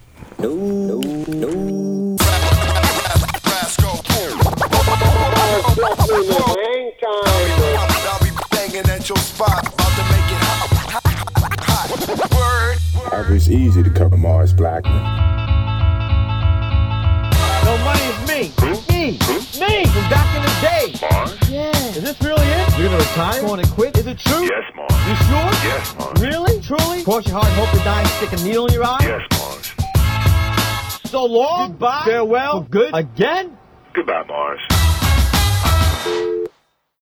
It's 13.36 13.50
easy 13.50 13.84
to 13.84 13.90
cover 13.90 14.16
Mars 14.16 14.54
Blackman. 14.54 14.94
No 17.66 17.78
money 17.84 18.02
is 18.02 18.20
me. 18.28 18.52
Me. 18.90 19.18
Me 19.60 19.86
from 19.86 20.10
back 20.10 20.36
in 20.36 20.42
the 20.44 20.54
day. 20.62 20.94
Yeah. 21.52 21.72
Is 21.90 22.02
this 22.02 22.22
really 22.22 22.46
it? 22.46 22.78
You're 22.78 22.90
gonna 22.90 22.98
retire? 22.98 23.42
Going 23.42 23.64
to 23.64 23.72
quit? 23.72 23.98
Is 23.98 24.08
it 24.08 24.18
true? 24.20 24.44
Yes, 24.44 24.64
Mars. 24.76 25.08
You 25.08 25.16
sure? 25.16 25.52
Yes, 25.68 25.96
Mars. 25.98 26.22
Really? 26.22 26.62
Truly? 26.62 27.04
Cross 27.04 27.28
your 27.28 27.36
heart 27.36 27.48
and 27.48 27.56
hope 27.56 27.72
to 27.72 27.84
die 27.84 28.00
and 28.00 28.10
stick 28.10 28.32
a 28.32 28.44
needle 28.44 28.68
in 28.68 28.74
your 28.74 28.86
eye? 28.86 29.00
Yes, 29.02 29.22
Mars 29.32 29.63
so 31.14 31.26
long. 31.26 31.70
Goodbye. 31.70 32.04
Farewell. 32.06 32.62
Good. 32.62 32.92
Again? 32.94 33.56
Goodbye, 33.94 34.24
Mars. 34.28 34.60